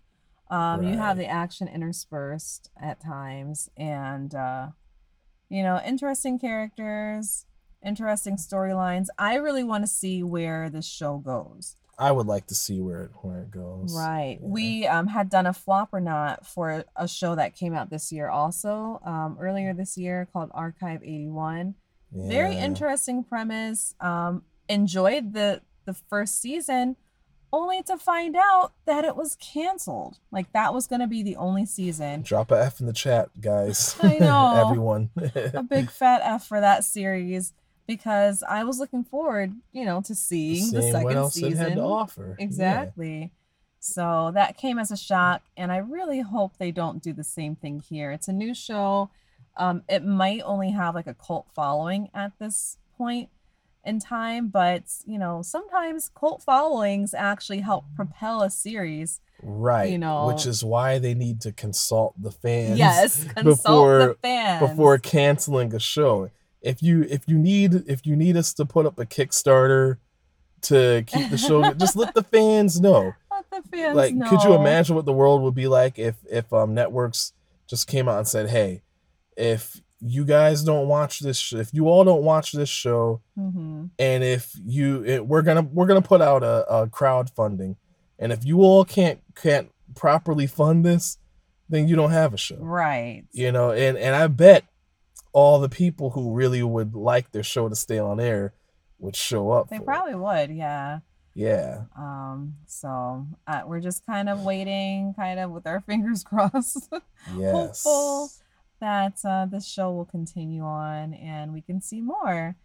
Um 0.51 0.83
you 0.83 0.97
have 0.97 1.17
the 1.17 1.27
action 1.27 1.69
interspersed 1.69 2.71
at 2.81 3.01
times 3.01 3.69
and 3.77 4.35
uh 4.35 4.69
you 5.49 5.63
know 5.63 5.81
interesting 5.85 6.39
characters 6.39 7.47
interesting 7.85 8.37
storylines. 8.37 9.07
I 9.19 9.37
really 9.37 9.65
want 9.65 9.85
to 9.85 9.89
see 9.89 10.23
where 10.23 10.69
this 10.69 10.87
show 10.87 11.19
goes 11.19 11.77
I 11.99 12.13
would 12.13 12.27
like 12.27 12.47
to 12.47 12.55
see 12.55 12.81
where 12.81 13.03
it 13.05 13.11
where 13.23 13.41
it 13.43 13.51
goes. 13.51 13.95
right 13.97 14.39
Yeah. 14.41 14.47
we 14.49 14.87
um 14.87 15.09
had 15.09 15.29
done 15.29 15.47
a 15.47 15.53
flop 15.53 15.89
or 15.93 16.01
not 16.01 16.47
for 16.47 16.85
a 16.97 17.09
show 17.09 17.35
that 17.35 17.55
came 17.57 17.75
out 17.75 17.91
this 17.91 18.13
year 18.13 18.29
also 18.29 19.01
um 19.05 19.37
earlier 19.41 19.75
this 19.75 19.97
year 19.99 20.29
called 20.33 20.51
archive 20.55 21.03
81 21.03 21.75
very 22.13 22.57
interesting 22.57 23.23
premise 23.25 23.95
um 24.01 24.43
enjoyed 24.69 25.33
the 25.35 25.61
the 25.87 25.95
first 25.95 26.41
season 26.41 26.97
only 27.53 27.83
to 27.83 27.97
find 27.97 28.37
out 28.37 28.73
that 28.87 29.05
it 29.05 29.17
was 29.17 29.37
canceled 29.41 30.19
like 30.31 30.53
that 30.53 30.73
was 30.75 30.87
going 30.87 31.01
to 31.01 31.07
be 31.07 31.23
the 31.23 31.37
only 31.37 31.65
season 31.65 32.21
Drop 32.23 32.51
a 32.51 32.63
F 32.63 32.79
in 32.81 32.87
the 32.87 32.93
chat, 32.93 33.31
guys. 33.41 33.97
I 34.03 34.19
know. 34.19 34.55
Everyone. 34.67 35.09
a 35.55 35.63
big 35.63 35.91
fat 35.91 36.21
f 36.23 36.47
for 36.47 36.61
that 36.61 36.85
series 36.85 37.55
because 37.89 38.45
i 38.49 38.63
was 38.63 38.79
looking 38.79 39.03
forward 39.03 39.53
you 39.73 39.85
know 39.85 40.01
to 40.01 40.15
seeing, 40.15 40.71
the 40.71 40.83
second 40.83 41.03
what 41.03 41.17
else 41.17 41.35
season 41.35 41.53
it 41.53 41.57
had 41.71 41.75
to 41.75 41.83
offer. 41.83 42.37
Yeah. 42.39 42.45
exactly 42.45 43.33
so 43.81 44.31
that 44.35 44.57
came 44.57 44.79
as 44.79 44.93
a 44.93 44.97
shock 44.97 45.43
and 45.57 45.73
i 45.73 45.79
really 45.79 46.21
hope 46.21 46.57
they 46.59 46.71
don't 46.71 47.03
do 47.03 47.13
the 47.13 47.25
same 47.25 47.57
thing 47.57 47.81
here 47.81 48.13
it's 48.13 48.29
a 48.29 48.33
new 48.33 48.55
show 48.55 49.11
um, 49.57 49.83
it 49.89 50.05
might 50.05 50.43
only 50.45 50.71
have 50.71 50.95
like 50.95 51.09
a 51.09 51.15
cult 51.15 51.47
following 51.53 52.11
at 52.15 52.31
this 52.39 52.79
point 52.97 53.29
in 53.85 53.99
time 53.99 54.49
but 54.49 54.83
you 55.07 55.19
know 55.19 55.43
sometimes 55.43 56.11
cult 56.15 56.43
followings 56.43 57.15
actually 57.15 57.61
help 57.61 57.85
propel 57.97 58.43
a 58.43 58.51
series 58.51 59.21
Right. 59.41 59.93
You 59.93 59.99
know- 59.99 60.27
Which 60.27 60.47
is 60.47 60.65
why 60.65 60.99
they 60.99 61.15
need 61.15 61.41
to 61.43 61.53
consult 61.53 62.21
the 62.21 62.33
fans. 62.33 62.77
yes 62.77 63.23
consult 63.37 63.45
before- 63.45 63.99
the 64.09 64.15
fans 64.21 64.69
before 64.69 64.99
canceling 64.99 65.73
a 65.73 65.79
show. 65.79 66.31
If 66.63 66.83
you 66.83 67.03
if 67.09 67.29
you 67.29 67.39
need 67.39 67.85
if 67.87 68.05
you 68.05 68.17
need 68.17 68.37
us 68.37 68.53
to 68.55 68.65
put 68.65 68.87
up 68.87 68.99
a 68.99 69.07
Kickstarter 69.07 69.99
to 70.63 71.05
keep 71.07 71.31
the 71.31 71.39
show, 71.39 71.73
just 71.75 71.97
let 71.97 72.15
the 72.15 72.23
fans 72.23 72.81
know. 72.81 73.13
Let 73.31 73.63
the 73.63 73.69
fans 73.71 73.97
like, 73.97 74.29
could 74.29 74.43
you 74.43 74.55
imagine 74.55 74.97
what 74.97 75.07
the 75.07 75.13
world 75.13 75.43
would 75.43 75.55
be 75.55 75.69
like 75.69 75.97
if 75.99 76.17
if 76.29 76.53
um 76.53 76.75
networks 76.75 77.33
just 77.69 77.87
came 77.87 78.09
out 78.09 78.19
and 78.19 78.27
said, 78.27 78.49
"Hey, 78.49 78.83
if 79.37 79.81
you 80.01 80.25
guys 80.25 80.65
don't 80.65 80.89
watch 80.89 81.21
this, 81.21 81.39
sh- 81.39 81.53
if 81.55 81.73
you 81.73 81.89
all 81.89 82.03
don't 82.03 82.25
watch 82.25 82.51
this 82.53 82.69
show, 82.69 83.21
hmm 83.37 83.87
and 83.99 84.25
if 84.25 84.53
you, 84.65 85.05
it, 85.05 85.27
we're 85.27 85.43
gonna 85.43 85.63
we're 85.63 85.87
gonna 85.87 86.03
put 86.03 86.21
out 86.21 86.43
a, 86.43 86.67
a 86.69 86.87
crowdfunding, 86.89 87.77
and 88.19 88.33
if 88.33 88.45
you 88.45 88.63
all 88.63 88.85
can't 88.85 89.21
can't 89.37 89.71
properly 89.95 90.49
fund 90.49 90.85
this, 90.85 91.19
then 91.69 91.87
you 91.87 91.95
don't 91.95 92.11
have 92.11 92.35
a 92.35 92.39
show. 92.39 92.57
Right. 92.59 93.23
You 93.33 93.53
know, 93.53 93.71
and 93.71 93.97
and 93.97 94.17
I 94.17 94.27
bet 94.27 94.65
all 95.33 95.59
the 95.61 95.69
people 95.69 96.11
who 96.11 96.33
really 96.35 96.63
would 96.63 96.95
like 96.95 97.33
their 97.33 97.43
show 97.43 97.69
to 97.69 97.77
stay 97.77 97.99
on 97.99 98.19
air 98.21 98.55
would 98.99 99.17
show 99.17 99.51
up. 99.51 99.69
They 99.69 99.77
for 99.77 99.83
it. 99.83 99.87
probably 99.87 100.15
would, 100.15 100.51
yeah. 100.51 101.01
Yeah. 101.35 101.83
Um, 101.97 102.55
so 102.67 103.27
uh, 103.47 103.63
we're 103.67 103.81
just 103.81 104.05
kind 104.05 104.29
of 104.29 104.43
waiting, 104.43 105.15
kind 105.15 105.39
of 105.39 105.51
with 105.51 105.67
our 105.67 105.81
fingers 105.87 106.25
crossed, 106.25 106.89
Yes. 107.37 107.53
hopeful 107.85 108.31
that 108.81 109.19
uh, 109.25 109.47
this 109.47 109.67
show 109.67 109.93
will 109.93 110.05
continue 110.05 110.63
on 110.63 111.13
and 111.15 111.53
we 111.53 111.61
can 111.61 111.81
see 111.81 112.01
more 112.01 112.57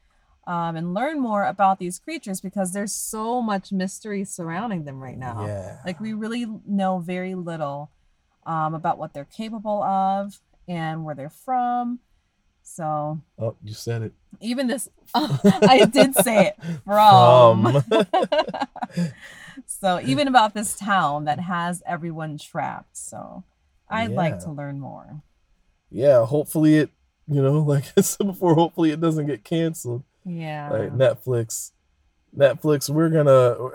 um, 0.45 0.75
and 0.75 0.93
learn 0.93 1.19
more 1.19 1.43
about 1.45 1.79
these 1.79 1.97
creatures 1.99 2.39
because 2.41 2.71
there's 2.73 2.93
so 2.93 3.41
much 3.41 3.71
mystery 3.71 4.23
surrounding 4.23 4.85
them 4.85 5.01
right 5.01 5.17
now. 5.17 5.45
Yeah. 5.45 5.77
Like 5.85 5.99
we 5.99 6.13
really 6.13 6.45
know 6.67 6.99
very 6.99 7.33
little 7.35 7.91
um, 8.45 8.73
about 8.73 8.97
what 8.97 9.13
they're 9.13 9.25
capable 9.25 9.81
of 9.83 10.39
and 10.67 11.03
where 11.03 11.15
they're 11.15 11.29
from. 11.29 11.99
So 12.63 13.19
oh, 13.37 13.55
you 13.63 13.73
said 13.73 14.01
it. 14.03 14.13
even 14.41 14.67
this, 14.67 14.89
I 15.13 15.85
did 15.91 16.15
say 16.15 16.47
it 16.47 16.57
from. 16.85 17.83
so 19.65 19.99
even 20.03 20.27
about 20.27 20.53
this 20.53 20.75
town 20.75 21.25
that 21.25 21.39
has 21.39 21.83
everyone 21.85 22.37
trapped. 22.37 22.97
So 22.97 23.43
I'd 23.89 24.11
like 24.11 24.39
to 24.39 24.51
learn 24.51 24.79
more. 24.79 25.21
yeah. 25.91 26.25
Hopefully 26.25 26.77
it. 26.77 26.89
You 27.27 27.41
know, 27.41 27.59
like 27.59 27.85
I 27.95 28.01
said 28.01 28.27
before, 28.27 28.55
hopefully 28.55 28.91
it 28.91 28.99
doesn't 28.99 29.27
get 29.27 29.43
canceled. 29.43 30.03
Yeah. 30.25 30.69
Like 30.71 30.91
Netflix. 30.91 31.71
Netflix, 32.35 32.89
we're 32.89 33.09
gonna. 33.09 33.69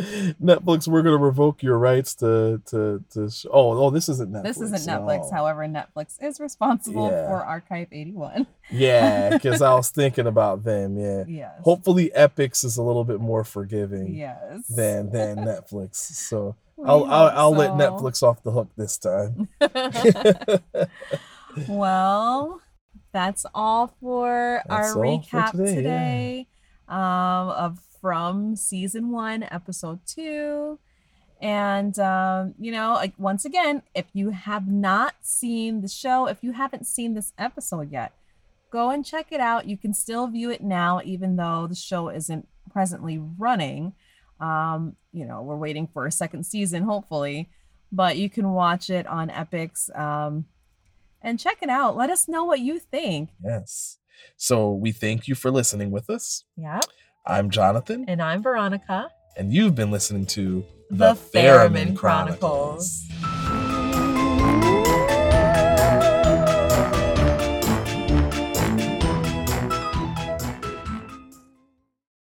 Netflix, 0.42 0.88
we're 0.88 1.02
gonna 1.02 1.16
revoke 1.18 1.62
your 1.62 1.78
rights 1.78 2.14
to 2.16 2.60
to 2.66 3.04
to. 3.12 3.30
Sh- 3.30 3.46
oh, 3.52 3.72
oh, 3.84 3.90
this 3.90 4.08
isn't 4.08 4.32
Netflix. 4.32 4.42
this 4.44 4.60
isn't 4.60 4.80
Netflix. 4.92 5.26
Oh. 5.26 5.30
However, 5.32 5.66
Netflix 5.66 6.22
is 6.22 6.40
responsible 6.40 7.08
Yeah. 7.10 7.28
for 7.28 7.44
Archive 7.44 7.88
81. 7.92 8.46
Yeah, 8.70 9.30
because 9.30 9.60
I 9.62 9.74
was 9.74 9.90
thinking 10.00 10.26
about 10.26 10.64
them. 10.64 10.96
Yeah. 10.98 11.24
Yes. 11.26 11.52
Hopefully, 11.62 12.10
Epix 12.16 12.64
is 12.64 12.76
a 12.76 12.82
little 12.82 13.04
bit 13.04 13.20
more 13.20 13.44
forgiving 13.44 14.14
Yes. 14.14 14.66
than 14.68 15.10
than 15.10 15.36
Netflix. 15.44 15.96
So 15.96 16.56
We 16.76 16.88
I'll 16.88 17.04
I'll, 17.04 17.28
I'll 17.38 17.50
let. 17.52 17.70
Netflix 17.72 18.22
off 18.22 18.42
the 18.42 18.52
hook 18.52 18.68
this 18.76 18.96
time. 18.98 19.48
well, 21.68 22.60
that's 23.12 23.44
all 23.54 23.94
for 24.00 24.62
That's 24.68 24.94
our 24.94 25.04
all 25.04 25.20
for 25.22 25.36
recap 25.36 25.50
today, 25.52 25.74
today, 25.74 26.46
yeah. 26.88 27.40
um, 27.42 27.48
of 27.50 27.78
from 28.00 28.56
season 28.56 29.10
one, 29.10 29.42
episode 29.44 30.00
two. 30.06 30.78
And 31.40 31.98
um, 31.98 32.54
you 32.58 32.70
know, 32.70 32.92
like 32.92 33.14
once 33.18 33.44
again, 33.44 33.82
if 33.94 34.06
you 34.12 34.30
have 34.30 34.68
not 34.68 35.14
seen 35.22 35.80
the 35.80 35.88
show, 35.88 36.26
if 36.26 36.38
you 36.42 36.52
haven't 36.52 36.86
seen 36.86 37.14
this 37.14 37.32
episode 37.38 37.90
yet, 37.90 38.12
go 38.70 38.90
and 38.90 39.04
check 39.04 39.28
it 39.30 39.40
out. 39.40 39.66
You 39.66 39.76
can 39.76 39.94
still 39.94 40.26
view 40.26 40.50
it 40.50 40.62
now, 40.62 41.00
even 41.04 41.36
though 41.36 41.66
the 41.66 41.74
show 41.74 42.08
isn't 42.08 42.46
presently 42.70 43.18
running. 43.18 43.94
Um, 44.38 44.96
you 45.12 45.24
know, 45.24 45.42
we're 45.42 45.56
waiting 45.56 45.88
for 45.92 46.06
a 46.06 46.12
second 46.12 46.44
season, 46.44 46.82
hopefully, 46.82 47.48
but 47.90 48.16
you 48.16 48.30
can 48.30 48.52
watch 48.52 48.90
it 48.90 49.06
on 49.06 49.28
Epix. 49.28 49.94
Um, 49.98 50.46
and 51.22 51.38
check 51.38 51.58
it 51.62 51.68
out. 51.68 51.96
Let 51.96 52.10
us 52.10 52.28
know 52.28 52.44
what 52.44 52.60
you 52.60 52.78
think. 52.78 53.30
yes. 53.44 53.98
So 54.36 54.72
we 54.72 54.92
thank 54.92 55.28
you 55.28 55.34
for 55.34 55.50
listening 55.50 55.90
with 55.90 56.10
us. 56.10 56.44
Yeah. 56.56 56.80
I'm 57.30 57.48
Jonathan, 57.50 58.04
And 58.08 58.20
I'm 58.20 58.42
Veronica. 58.42 59.08
and 59.36 59.52
you've 59.52 59.76
been 59.76 59.92
listening 59.92 60.26
to 60.26 60.64
The 60.90 61.14
Theremin 61.32 61.96
Chronicles. 61.96 63.04